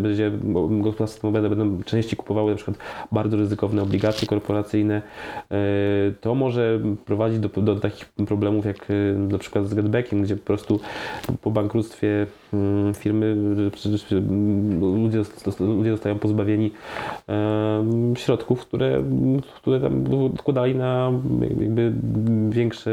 będzie 0.00 0.32
gospodarstwa 0.70 1.28
domowe 1.32 1.56
będą 1.56 1.82
częściej 1.82 2.16
kupowały 2.16 2.50
na 2.50 2.56
przykład 2.56 2.78
bardzo 3.12 3.36
ryzykowne 3.36 3.82
obligacje 3.82 4.28
korporacyjne. 4.28 5.02
To 6.20 6.34
może 6.34 6.80
prowadzić 7.04 7.38
do, 7.38 7.48
do 7.48 7.76
takich 7.76 8.08
problemów 8.08 8.64
jak 8.64 8.88
na 9.16 9.38
przykład 9.38 9.66
z 9.66 9.74
getbackiem, 9.74 10.22
gdzie 10.22 10.36
po 10.36 10.44
prostu 10.44 10.80
po 11.42 11.50
bankructwie 11.50 12.26
mm, 12.52 12.94
firmy 12.94 13.36
ludzie, 14.80 15.22
ludzie 15.60 15.90
zostają 15.90 16.18
pozbawieni 16.18 16.70
środków, 18.16 18.60
które, 18.60 19.02
które 19.56 19.80
tam 19.80 20.04
odkładali 20.34 20.74
na 20.74 21.12
jakby 21.60 21.87
większe 22.50 22.90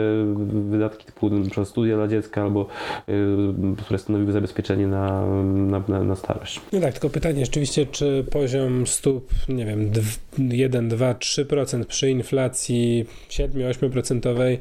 wydatki 0.69 1.05
typu 1.05 1.29
na 1.29 1.65
studia 1.65 1.95
dla 1.95 2.07
dziecka 2.07 2.41
albo 2.41 2.67
y, 3.09 3.83
które 3.83 3.99
stanowiły 3.99 4.31
zabezpieczenie 4.31 4.87
na, 4.87 5.25
na, 5.45 5.83
na, 5.87 6.03
na 6.03 6.15
starość. 6.15 6.61
No 6.73 6.79
tak, 6.79 6.93
tylko 6.93 7.09
pytanie 7.09 7.45
rzeczywiście, 7.45 7.85
czy 7.85 8.25
poziom 8.31 8.87
stóp, 8.87 9.29
nie 9.49 9.65
wiem, 9.65 9.91
1, 10.37 10.89
2, 10.89 11.13
3% 11.13 11.85
przy 11.85 12.09
inflacji 12.09 13.05
7-8% 13.29 14.57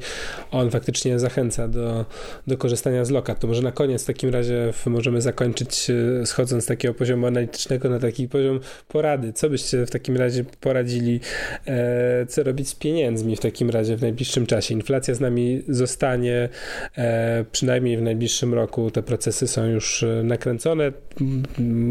on 0.51 0.69
faktycznie 0.69 1.19
zachęca 1.19 1.67
do, 1.67 2.05
do 2.47 2.57
korzystania 2.57 3.05
z 3.05 3.09
lokat. 3.09 3.39
To 3.39 3.47
może 3.47 3.61
na 3.61 3.71
koniec 3.71 4.03
w 4.03 4.05
takim 4.05 4.29
razie 4.29 4.73
możemy 4.85 5.21
zakończyć 5.21 5.89
y, 5.89 6.25
schodząc 6.25 6.63
z 6.63 6.67
takiego 6.67 6.93
poziomu 6.93 7.27
analitycznego 7.27 7.89
na 7.89 7.99
taki 7.99 8.27
poziom 8.27 8.59
porady. 8.87 9.33
Co 9.33 9.49
byście 9.49 9.85
w 9.85 9.91
takim 9.91 10.17
razie 10.17 10.43
poradzili, 10.43 11.19
e, 11.67 12.25
co 12.25 12.43
robić 12.43 12.69
z 12.69 12.75
pieniędzmi 12.75 13.35
w 13.35 13.39
takim 13.39 13.69
razie 13.69 13.97
w 13.97 14.01
najbliższym 14.01 14.24
czasie? 14.45 14.73
Inflacja 14.73 15.13
z 15.13 15.19
nami 15.19 15.63
zostanie, 15.67 16.49
e, 16.97 17.45
przynajmniej 17.51 17.97
w 17.97 18.01
najbliższym 18.01 18.53
roku 18.53 18.91
te 18.91 19.03
procesy 19.03 19.47
są 19.47 19.65
już 19.65 20.03
e, 20.03 20.23
nakręcone. 20.23 20.91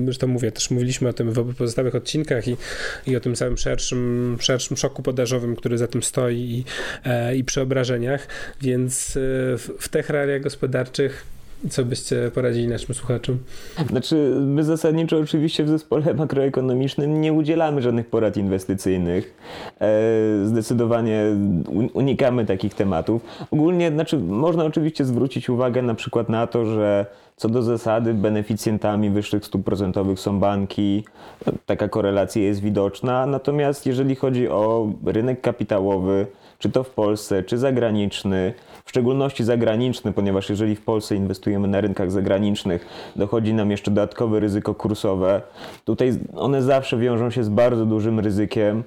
Zresztą 0.05 0.27
mówię, 0.27 0.53
też 0.53 0.70
mówiliśmy 0.70 1.09
o 1.09 1.12
tym 1.12 1.33
w 1.33 1.55
pozostałych 1.55 1.94
odcinkach 1.94 2.49
i, 2.49 2.57
i 3.07 3.16
o 3.16 3.20
tym 3.20 3.35
całym 3.35 3.59
szerszym, 3.59 4.37
szerszym 4.40 4.77
szoku 4.77 5.03
podażowym, 5.03 5.57
który 5.57 5.79
za 5.79 5.87
tym 5.87 6.03
stoi 6.03 6.37
i, 6.37 6.64
i 7.37 7.44
przeobrażeniach, 7.44 8.29
więc 8.62 9.12
w, 9.59 9.68
w 9.81 9.88
tych 9.88 10.11
realiach 10.11 10.40
gospodarczych 10.40 11.34
co 11.71 11.85
byście 11.85 12.31
poradzili 12.35 12.69
naszym 12.69 12.95
słuchaczom? 12.95 13.38
Znaczy, 13.90 14.37
my 14.40 14.64
zasadniczo 14.64 15.19
oczywiście 15.19 15.64
w 15.64 15.69
zespole 15.69 16.14
makroekonomicznym 16.14 17.21
nie 17.21 17.33
udzielamy 17.33 17.83
żadnych 17.83 18.07
porad 18.07 18.37
inwestycyjnych. 18.37 19.35
E, 19.81 19.90
zdecydowanie 20.45 21.25
unikamy 21.93 22.45
takich 22.45 22.75
tematów. 22.75 23.23
Ogólnie, 23.51 23.90
znaczy, 23.90 24.19
można 24.19 24.64
oczywiście 24.64 25.05
zwrócić 25.05 25.49
uwagę 25.49 25.83
na 25.83 25.95
przykład 25.95 26.29
na 26.29 26.47
to, 26.47 26.67
że 26.67 27.07
co 27.37 27.49
do 27.49 27.62
zasady 27.62 28.14
beneficjentami 28.14 29.11
wyższych 29.11 29.45
stóp 29.45 29.64
procentowych 29.64 30.21
są 30.21 30.40
banki. 30.40 31.05
Taka 31.67 31.88
korelacja 31.88 32.43
jest 32.43 32.61
widoczna. 32.61 33.27
Natomiast 33.27 33.87
jeżeli 33.87 34.14
chodzi 34.14 34.49
o 34.49 34.93
rynek 35.07 35.40
kapitałowy, 35.40 36.27
czy 36.59 36.71
to 36.71 36.85
w 36.85 36.90
Polsce, 36.90 37.43
czy 37.43 37.59
zagraniczny, 37.59 38.53
w 38.85 38.90
szczególności 38.90 39.45
zagraniczny, 39.45 40.12
ponieważ 40.12 40.51
jeżeli 40.51 40.77
w 40.77 40.85
Polsce 40.85 41.17
inwestujemy 41.17 41.69
na 41.69 41.81
rynkach 41.81 42.11
zagranicznych, 42.11 42.87
dochodzi 43.17 43.55
nam 43.55 43.71
jeszcze 43.71 43.90
dodatkowe 43.90 44.40
ryzyko 44.40 44.75
kursowe. 44.75 45.43
Tutaj 45.85 46.12
one 46.37 46.62
zawsze 46.62 46.99
wiążą 46.99 47.31
się 47.31 47.45
z 47.45 47.49
bardzo 47.49 47.87
dużym 47.87 48.21
ryzykiem. 48.21 48.85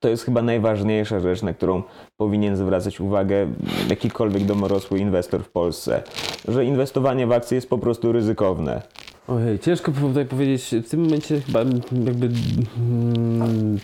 To 0.00 0.08
jest 0.08 0.24
chyba 0.24 0.42
najważniejsza 0.42 1.20
rzecz, 1.20 1.42
na 1.42 1.54
którą 1.54 1.82
powinien 2.16 2.56
zwracać 2.56 3.00
uwagę 3.00 3.46
jakikolwiek 3.88 4.44
domorosły 4.44 4.98
inwestor 4.98 5.44
w 5.44 5.50
Polsce, 5.50 6.02
że 6.48 6.64
inwestowanie 6.64 7.26
w 7.26 7.32
akcje 7.32 7.54
jest 7.54 7.70
po 7.70 7.78
prostu 7.78 8.12
ryzykowne. 8.12 8.82
Ojej, 9.28 9.58
ciężko 9.58 9.92
tutaj 9.92 10.26
powiedzieć. 10.26 10.74
W 10.84 10.90
tym 10.90 11.00
momencie 11.00 11.40
chyba 11.40 11.58
jakby 12.04 12.28
hmm, 12.76 13.78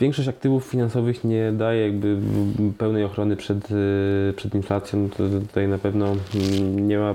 większość 0.00 0.28
aktywów 0.28 0.64
finansowych 0.64 1.24
nie 1.24 1.52
daje 1.52 1.82
jakby 1.82 2.16
pełnej 2.78 3.04
ochrony 3.04 3.36
przed, 3.36 3.70
y, 3.70 4.34
przed 4.36 4.54
inflacją. 4.54 5.08
To 5.10 5.28
tutaj 5.40 5.68
na 5.68 5.78
pewno 5.78 6.16
nie 6.74 6.98
ma, 6.98 7.14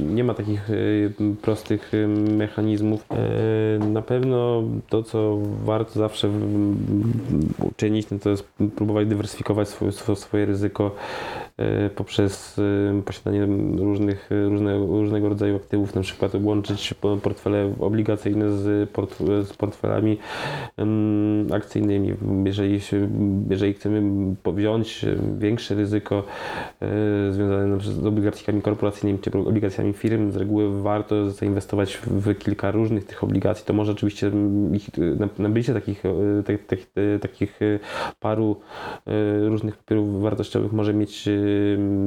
nie 0.00 0.24
ma 0.24 0.34
takich 0.34 0.70
y, 0.70 1.12
prostych 1.42 1.94
y, 1.94 2.08
mechanizmów. 2.08 3.06
Na 3.92 4.02
pewno 4.02 4.62
to, 4.88 5.02
co 5.02 5.38
warto 5.64 5.98
zawsze 5.98 6.30
uczynić, 7.58 8.10
no 8.10 8.18
to 8.18 8.30
jest 8.30 8.52
próbować 8.76 9.08
dywersyfikować 9.08 9.68
swoje, 9.68 9.92
swoje 9.92 10.46
ryzyko 10.46 10.94
poprzez 11.96 12.60
posiadanie 13.04 13.46
różnych, 13.76 14.30
różne, 14.48 14.78
różnego 14.78 15.28
rodzaju 15.28 15.56
aktywów, 15.56 15.94
na 15.94 16.00
przykład 16.00 16.32
łączyć 16.42 16.94
portfele 17.22 17.74
obligacyjne 17.80 18.52
z, 18.52 18.90
z 19.48 19.52
portfelami 19.52 20.18
akcyjnymi. 21.52 22.14
Jeżeli, 22.44 22.80
jeżeli 23.50 23.74
chcemy 23.74 24.02
wziąć 24.56 25.06
większe 25.38 25.74
ryzyko 25.74 26.24
e, 26.82 27.32
związane 27.32 27.80
z 27.80 28.06
obligacjami 28.06 28.62
korporacyjnymi 28.62 29.18
czy 29.18 29.30
obligacjami 29.38 29.92
firm, 29.92 30.30
z 30.30 30.36
reguły 30.36 30.82
warto 30.82 31.30
zainwestować 31.30 31.96
w 31.96 32.38
kilka 32.38 32.70
różnych 32.70 33.04
tych 33.04 33.24
obligacji. 33.24 33.66
To 33.66 33.72
może 33.72 33.92
oczywiście 33.92 34.30
nabycie 35.38 35.74
takich, 35.74 36.02
e, 36.06 36.42
takich, 36.66 36.90
e, 37.14 37.18
takich 37.18 37.60
paru 38.20 38.56
różnych 39.48 39.76
papierów 39.76 40.22
wartościowych 40.22 40.72
może 40.72 40.94
mieć 40.94 41.28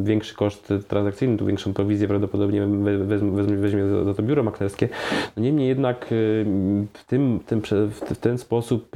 większy 0.03 0.35
koszt 0.35 0.73
transakcyjny, 0.87 1.37
tu 1.37 1.45
większą 1.45 1.73
prowizję 1.73 2.07
prawdopodobnie 2.07 2.67
weźmie, 2.67 3.57
weźmie 3.57 3.83
za 4.05 4.13
to 4.13 4.23
biuro 4.23 4.43
maklerskie. 4.43 4.89
No 5.37 5.43
niemniej 5.43 5.67
jednak 5.67 6.05
w, 6.93 7.03
tym, 7.07 7.39
tym, 7.45 7.61
w 7.89 8.17
ten 8.17 8.37
sposób 8.37 8.95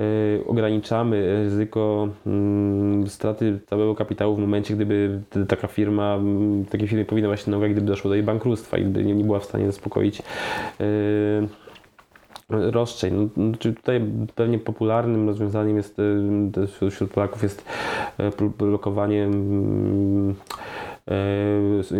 Y, 0.00 0.46
ograniczamy 0.46 1.42
ryzyko 1.44 2.08
straty 3.06 3.58
całego 3.66 3.94
kapitału 3.94 4.36
w 4.36 4.38
momencie, 4.38 4.74
gdyby 4.74 5.20
taka 5.48 5.68
firma, 5.68 6.14
mm, 6.14 6.64
takie 6.64 6.86
firmy 6.86 7.04
powinna 7.04 7.36
się 7.36 7.50
nogach, 7.50 7.70
gdyby 7.70 7.86
doszło 7.86 8.08
do 8.08 8.14
jej 8.14 8.24
bankructwa 8.24 8.78
i 8.78 8.82
gdyby 8.82 9.04
nie 9.04 9.24
była 9.24 9.38
w 9.38 9.44
stanie 9.44 9.66
zaspokoić 9.66 10.18
y, 10.18 10.22
roszczeń. 12.48 13.30
No, 13.36 13.56
czyli 13.58 13.74
tutaj 13.74 14.00
pewnie 14.34 14.58
popularnym 14.58 15.28
rozwiązaniem 15.28 15.76
jest 15.76 15.98
y, 16.82 16.90
wśród 16.90 17.10
Polaków 17.10 17.42
jest 17.42 17.64
blokowanie 18.58 19.24
mm, 19.24 20.34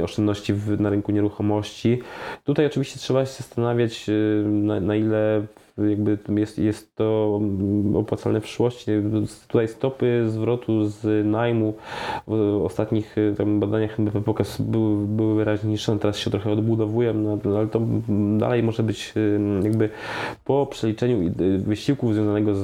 oszczędności 0.05 0.55
na 0.79 0.91
rynku 0.91 1.13
nieruchomości. 1.13 2.03
Tutaj 2.45 2.67
oczywiście 2.67 2.99
trzeba 2.99 3.27
się 3.27 3.33
zastanawiać, 3.33 4.07
na, 4.45 4.81
na 4.81 4.97
ile 4.97 5.47
jakby 5.79 6.19
jest, 6.41 6.59
jest 6.59 6.97
to 6.97 7.41
opłacalne 7.95 8.41
w 8.41 8.45
przyszłości. 8.45 8.91
Tutaj 9.49 9.69
stopy 9.69 10.25
zwrotu 10.29 10.89
z 10.89 11.27
najmu 11.27 11.75
w 12.27 12.61
ostatnich 12.65 13.19
y, 13.19 13.35
tam 13.39 13.61
badaniach 13.61 13.97
pokaz 14.25 14.61
były, 14.61 15.07
były 15.07 15.45
niższe, 15.65 15.93
no 15.93 15.99
teraz 15.99 16.19
się 16.19 16.31
trochę 16.31 16.53
odbudowują, 16.53 17.15
no, 17.15 17.39
ale 17.57 17.67
to 17.67 17.81
dalej 18.39 18.63
może 18.63 18.83
być 18.83 19.13
y, 19.17 19.41
jakby 19.65 19.91
po 20.45 20.67
przeliczeniu 20.67 21.33
y, 21.41 21.59
wysiłku 21.59 22.13
związanego 22.13 22.55
z, 22.55 22.61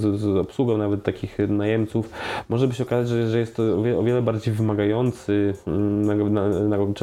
z, 0.00 0.20
z 0.20 0.36
obsługą 0.36 0.78
nawet 0.78 1.02
takich 1.02 1.38
najemców, 1.48 2.10
może 2.48 2.68
by 2.68 2.74
się 2.74 2.82
okazać, 2.82 3.08
że, 3.08 3.30
że 3.30 3.38
jest 3.38 3.56
to 3.56 3.62
o 3.78 3.82
wiele, 3.82 3.98
o 3.98 4.02
wiele 4.02 4.22
bardziej 4.22 4.54
wymagający 4.54 5.54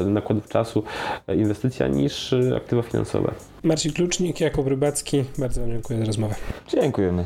nakładów 0.06 0.50
czasu 0.50 0.84
e, 1.28 1.36
inwestycja 1.36 1.88
niż 1.88 2.36
aktywa 2.56 2.82
finansowe. 2.82 3.32
Marcin 3.64 3.94
Klucznik, 3.94 4.42
Jakub 4.42 4.68
Rybacki, 4.68 5.24
bardzo 5.38 5.62
Wam 5.62 5.70
dziękuję 5.72 6.00
za 6.00 6.06
rozmowę. 6.06 6.36
Dziękujemy. 6.68 7.26